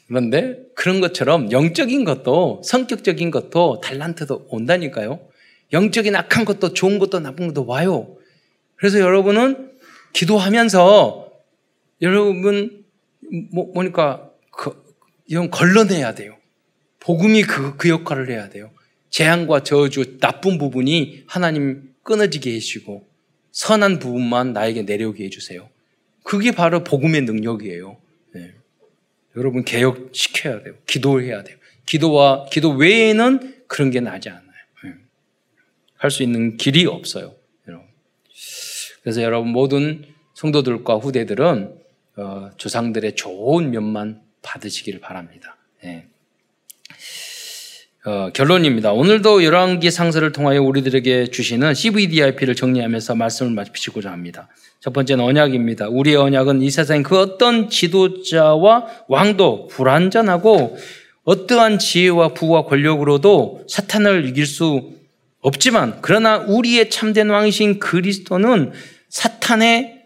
그런데 0.08 0.58
그런 0.76 1.02
것처럼 1.02 1.52
영적인 1.52 2.06
것도 2.06 2.62
성격적인 2.64 3.32
것도 3.32 3.82
달란트도 3.82 4.48
온다니까요. 4.50 5.20
영적인 5.74 6.16
악한 6.16 6.46
것도 6.46 6.74
좋은 6.74 7.00
것도 7.00 7.20
나쁜 7.20 7.48
것도 7.48 7.66
와요. 7.66 8.18
그래서 8.76 9.00
여러분은 9.00 9.72
기도하면서 10.14 11.32
여러분 12.02 12.84
뭐, 13.52 13.72
뭐니까 13.74 14.30
그, 14.52 14.84
이건 15.28 15.50
걸러내야 15.50 16.14
돼요. 16.16 16.38
복음이 17.00 17.44
그, 17.44 17.78
그 17.78 17.90
역할을 17.90 18.30
해야 18.30 18.50
돼요. 18.50 18.72
재앙과 19.10 19.64
저주, 19.64 20.20
나쁜 20.20 20.58
부분이 20.58 21.24
하나님 21.28 21.94
끊어지게 22.04 22.54
해주시고 22.54 23.08
선한 23.52 24.00
부분만 24.00 24.54
나에게 24.54 24.84
내려오게 24.84 25.24
해주세요. 25.26 25.70
그게 26.24 26.52
바로 26.52 26.84
복음의 26.84 27.22
능력이에요. 27.22 27.98
네. 28.34 28.54
여러분 29.38 29.64
개혁시켜야 29.64 30.62
돼요. 30.64 30.74
기도해야 30.86 31.44
돼요. 31.44 31.58
기도와 31.86 32.48
기도 32.52 32.72
외에는 32.72 33.64
그런 33.68 33.92
게 33.92 34.00
나지 34.00 34.30
않아요. 34.30 34.45
네. 36.06 36.08
할수 36.08 36.24
있는 36.24 36.58
길이 36.58 36.86
없어요. 36.86 37.34
그래서 39.06 39.22
여러분 39.22 39.52
모든 39.52 40.04
성도들과 40.34 40.96
후대들은 40.96 41.76
어, 42.18 42.50
조상들의 42.58 43.16
좋은 43.16 43.70
면만 43.70 44.20
받으시기를 44.42 45.00
바랍니다. 45.00 45.58
네. 45.84 46.08
어, 48.04 48.32
결론입니다. 48.34 48.94
오늘도 48.94 49.44
열왕기 49.44 49.92
상서를 49.92 50.32
통하여 50.32 50.64
우리들에게 50.64 51.28
주시는 51.28 51.76
CVDIP를 51.76 52.56
정리하면서 52.56 53.14
말씀을 53.14 53.52
마치고자 53.52 54.12
합니다. 54.12 54.48
첫 54.80 54.92
번째는 54.92 55.24
언약입니다. 55.24 55.90
우리의 55.90 56.16
언약은 56.16 56.64
이 56.64 56.72
세상 56.72 57.04
그 57.04 57.20
어떤 57.20 57.70
지도자와 57.70 58.88
왕도 59.08 59.68
불완전하고 59.68 60.78
어떠한 61.26 61.78
지혜와 61.78 62.30
부와 62.30 62.66
권력으로도 62.66 63.66
사탄을 63.68 64.26
이길 64.26 64.48
수 64.48 64.95
없지만 65.46 66.00
그러나 66.02 66.38
우리의 66.38 66.90
참된 66.90 67.30
왕이신 67.30 67.80
그리스도는 67.80 68.72
사탄의 69.10 70.06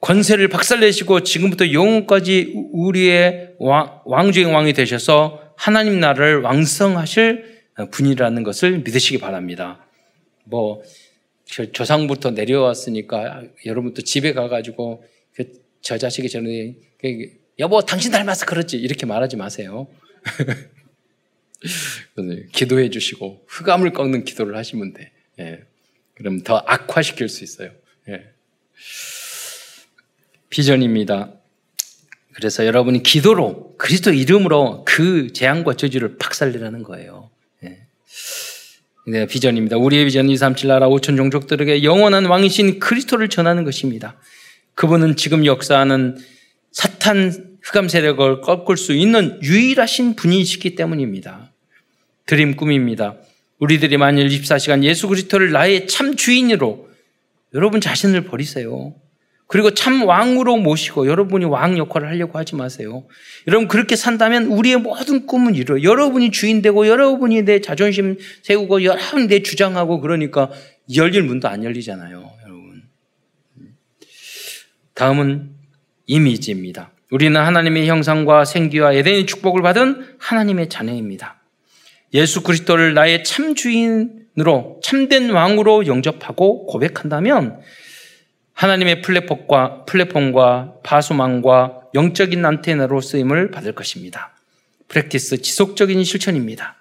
권세를 0.00 0.48
박살내시고 0.48 1.22
지금부터 1.22 1.72
영원까지 1.72 2.52
우리의 2.72 3.54
왕, 3.58 4.32
중의 4.32 4.52
왕이 4.52 4.74
되셔서 4.74 5.40
하나님 5.56 5.98
나라를 5.98 6.42
왕성하실 6.42 7.62
분이라는 7.90 8.42
것을 8.42 8.80
믿으시기 8.80 9.18
바랍니다. 9.18 9.86
뭐 10.44 10.82
조상부터 11.72 12.32
내려왔으니까 12.32 13.44
여러분도 13.64 14.02
집에 14.02 14.34
가가지고 14.34 15.04
그저 15.34 15.96
자식이 15.96 16.28
저는 16.28 16.76
그 17.00 17.30
여보 17.58 17.80
당신 17.80 18.12
닮아서 18.12 18.44
그렇지 18.44 18.76
이렇게 18.76 19.06
말하지 19.06 19.36
마세요. 19.36 19.86
기도해 22.52 22.90
주시고 22.90 23.44
흑암을 23.48 23.92
꺾는 23.92 24.24
기도를 24.24 24.56
하시면 24.56 24.94
돼. 24.94 25.12
예. 25.40 25.64
그럼 26.14 26.42
더 26.42 26.62
악화시킬 26.66 27.28
수 27.28 27.44
있어요. 27.44 27.70
예. 28.08 28.24
비전입니다. 30.50 31.32
그래서 32.34 32.66
여러분이 32.66 33.02
기도로 33.02 33.74
그리스도 33.78 34.12
이름으로 34.12 34.84
그 34.84 35.32
재앙과 35.32 35.74
저주를 35.74 36.18
박살내라는 36.18 36.82
거예요. 36.82 37.30
네. 37.60 37.86
네, 39.06 39.26
비전입니다. 39.26 39.78
우리의 39.78 40.04
비전 40.04 40.28
237 40.28 40.68
나라 40.68 40.88
5천 40.88 41.16
종족들에게 41.16 41.82
영원한 41.82 42.26
왕이신 42.26 42.78
그리스도를 42.78 43.28
전하는 43.28 43.64
것입니다. 43.64 44.20
그분은 44.74 45.16
지금 45.16 45.46
역사하는 45.46 46.18
사탄 46.72 47.56
흑암 47.62 47.88
세력을 47.88 48.42
꺾을 48.42 48.76
수 48.76 48.92
있는 48.92 49.42
유일하신 49.42 50.14
분이시기 50.14 50.74
때문입니다. 50.74 51.45
드림 52.26 52.56
꿈입니다. 52.56 53.16
우리들이 53.58 53.96
만일 53.96 54.28
24시간 54.28 54.82
예수 54.82 55.08
그리스도를 55.08 55.52
나의 55.52 55.86
참 55.86 56.16
주인으로 56.16 56.88
여러분 57.54 57.80
자신을 57.80 58.24
버리세요. 58.24 58.94
그리고 59.48 59.72
참 59.72 60.02
왕으로 60.02 60.56
모시고 60.56 61.06
여러분이 61.06 61.44
왕 61.44 61.78
역할을 61.78 62.08
하려고 62.08 62.36
하지 62.36 62.56
마세요. 62.56 63.06
여러분 63.46 63.68
그렇게 63.68 63.94
산다면 63.94 64.46
우리의 64.46 64.78
모든 64.78 65.24
꿈은 65.24 65.54
이루어. 65.54 65.82
여러분이 65.82 66.32
주인 66.32 66.62
되고 66.62 66.88
여러분이 66.88 67.42
내 67.42 67.60
자존심 67.60 68.18
세우고 68.42 68.82
여러분이 68.82 69.28
내 69.28 69.42
주장하고 69.42 70.00
그러니까 70.00 70.50
열릴 70.96 71.22
문도 71.22 71.48
안 71.48 71.62
열리잖아요, 71.62 72.30
여러분. 72.42 72.82
다음은 74.94 75.50
이미지입니다. 76.06 76.90
우리는 77.12 77.40
하나님의 77.40 77.86
형상과 77.86 78.44
생기와 78.44 78.94
에덴의 78.94 79.26
축복을 79.26 79.62
받은 79.62 80.16
하나님의 80.18 80.68
자녀입니다. 80.68 81.35
예수 82.16 82.42
그리스도를 82.42 82.94
나의 82.94 83.24
참 83.24 83.54
주인으로 83.54 84.80
참된 84.82 85.28
왕으로 85.28 85.86
영접하고 85.86 86.64
고백한다면 86.64 87.60
하나님의 88.54 89.02
플랫폼과, 89.02 89.84
플랫폼과 89.84 90.76
바수망과 90.82 91.82
영적인 91.94 92.42
안테나로 92.42 93.02
쓰임을 93.02 93.50
받을 93.50 93.74
것입니다. 93.74 94.34
프랙티스 94.88 95.42
지속적인 95.42 96.02
실천입니다. 96.04 96.76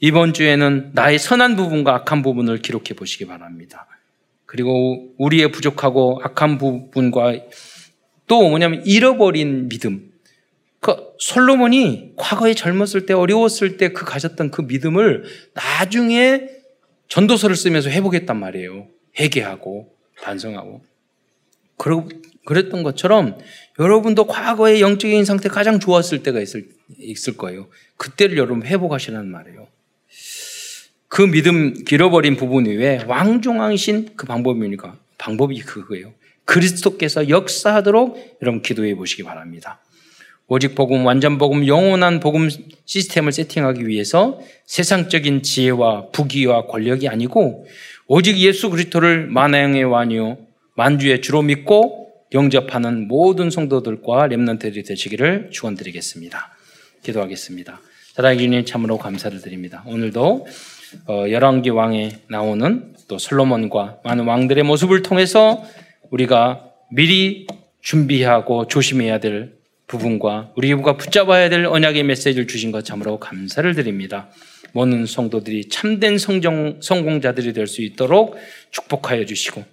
이번 0.00 0.32
주에는 0.32 0.92
나의 0.94 1.18
선한 1.18 1.56
부분과 1.56 1.96
악한 1.96 2.22
부분을 2.22 2.62
기록해 2.62 2.94
보시기 2.96 3.26
바랍니다. 3.26 3.86
그리고 4.46 5.12
우리의 5.18 5.52
부족하고 5.52 6.22
악한 6.24 6.56
부분과 6.56 7.34
또 8.26 8.48
뭐냐면 8.48 8.82
잃어버린 8.86 9.68
믿음. 9.68 10.09
그 10.80 10.96
솔로몬이 11.18 12.12
과거에 12.16 12.54
젊었을 12.54 13.04
때 13.06 13.12
어려웠을 13.12 13.76
때 13.76 13.92
그 13.92 14.04
가졌던 14.04 14.50
그 14.50 14.62
믿음을 14.62 15.24
나중에 15.54 16.48
전도서를 17.08 17.54
쓰면서 17.56 17.90
회복했단 17.90 18.38
말이에요. 18.38 18.88
회개하고 19.18 19.94
반성하고. 20.22 20.82
그랬던 22.44 22.82
것처럼 22.82 23.38
여러분도 23.78 24.26
과거의 24.26 24.80
영적인 24.80 25.24
상태 25.24 25.48
가장 25.48 25.80
좋았을 25.80 26.22
때가 26.22 26.40
있을, 26.40 26.68
있을 26.98 27.36
거예요. 27.36 27.68
그때를 27.96 28.38
여러분 28.38 28.62
회복하시라는 28.62 29.30
말이에요. 29.30 29.68
그 31.08 31.22
믿음 31.22 31.74
잃어버린 31.90 32.36
부분 32.36 32.66
이외에 32.66 33.02
왕중왕이신 33.04 34.10
그 34.16 34.26
방법이니까 34.26 34.98
방법이 35.18 35.60
그거예요. 35.60 36.14
그리스도께서 36.44 37.28
역사하도록 37.28 38.38
여러분 38.42 38.62
기도해 38.62 38.94
보시기 38.94 39.22
바랍니다. 39.24 39.80
오직 40.52 40.74
복음, 40.74 41.06
완전 41.06 41.38
복음, 41.38 41.64
영원한 41.68 42.18
복음 42.18 42.48
시스템을 42.84 43.30
세팅하기 43.30 43.86
위해서 43.86 44.40
세상적인 44.66 45.44
지혜와 45.44 46.08
부귀와 46.10 46.66
권력이 46.66 47.08
아니고 47.08 47.66
오직 48.08 48.36
예수 48.38 48.68
그리스도를 48.68 49.28
만왕의 49.28 49.84
왕이요 49.84 50.38
만주의 50.74 51.22
주로 51.22 51.42
믿고 51.42 52.08
영접하는 52.34 53.06
모든 53.06 53.48
성도들과 53.48 54.26
렘넌트들이 54.26 54.82
되시기를 54.82 55.50
축원드리겠습니다. 55.52 56.50
기도하겠습니다. 57.04 57.80
사랑해 58.14 58.36
주님 58.36 58.64
참으로 58.64 58.98
감사를 58.98 59.40
드립니다. 59.40 59.84
오늘도 59.86 60.48
어, 61.06 61.24
열왕기 61.30 61.70
왕에 61.70 62.10
나오는 62.28 62.96
또 63.06 63.18
솔로몬과 63.18 64.00
많은 64.02 64.24
왕들의 64.24 64.64
모습을 64.64 65.02
통해서 65.02 65.62
우리가 66.10 66.64
미리 66.90 67.46
준비하고 67.82 68.66
조심해야 68.66 69.20
될 69.20 69.59
부분과 69.90 70.52
우리가 70.54 70.96
붙잡아야 70.96 71.48
될 71.48 71.66
언약의 71.66 72.04
메시지를 72.04 72.46
주신 72.46 72.70
것 72.70 72.84
참으로 72.84 73.18
감사를 73.18 73.74
드립니다. 73.74 74.28
모든 74.72 75.04
성도들이 75.04 75.68
참된 75.68 76.16
성정, 76.16 76.78
성공자들이 76.80 77.52
될 77.52 77.66
수 77.66 77.82
있도록 77.82 78.36
축복하여 78.70 79.26
주시고 79.26 79.64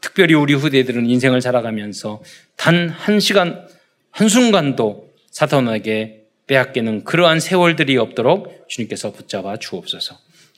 특별히 0.00 0.34
우리 0.34 0.54
후대들은 0.54 1.06
인생을 1.06 1.40
살아가면서 1.40 2.22
단 2.56 2.88
한 2.88 3.18
시간, 3.18 3.66
한순간도 4.12 5.10
사탄에게 5.32 6.20
빼앗기는 6.46 7.02
그러한 7.02 7.40
세월들이 7.40 7.96
없도록 7.96 8.66
주님께서 8.68 9.12
붙잡아 9.12 9.56
주옵소서. 9.56 10.16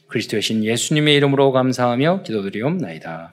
그리스도의 0.08 0.42
신 0.42 0.62
예수님의 0.62 1.14
이름으로 1.16 1.52
감사하며 1.52 2.22
기도드리옵나이다. 2.24 3.32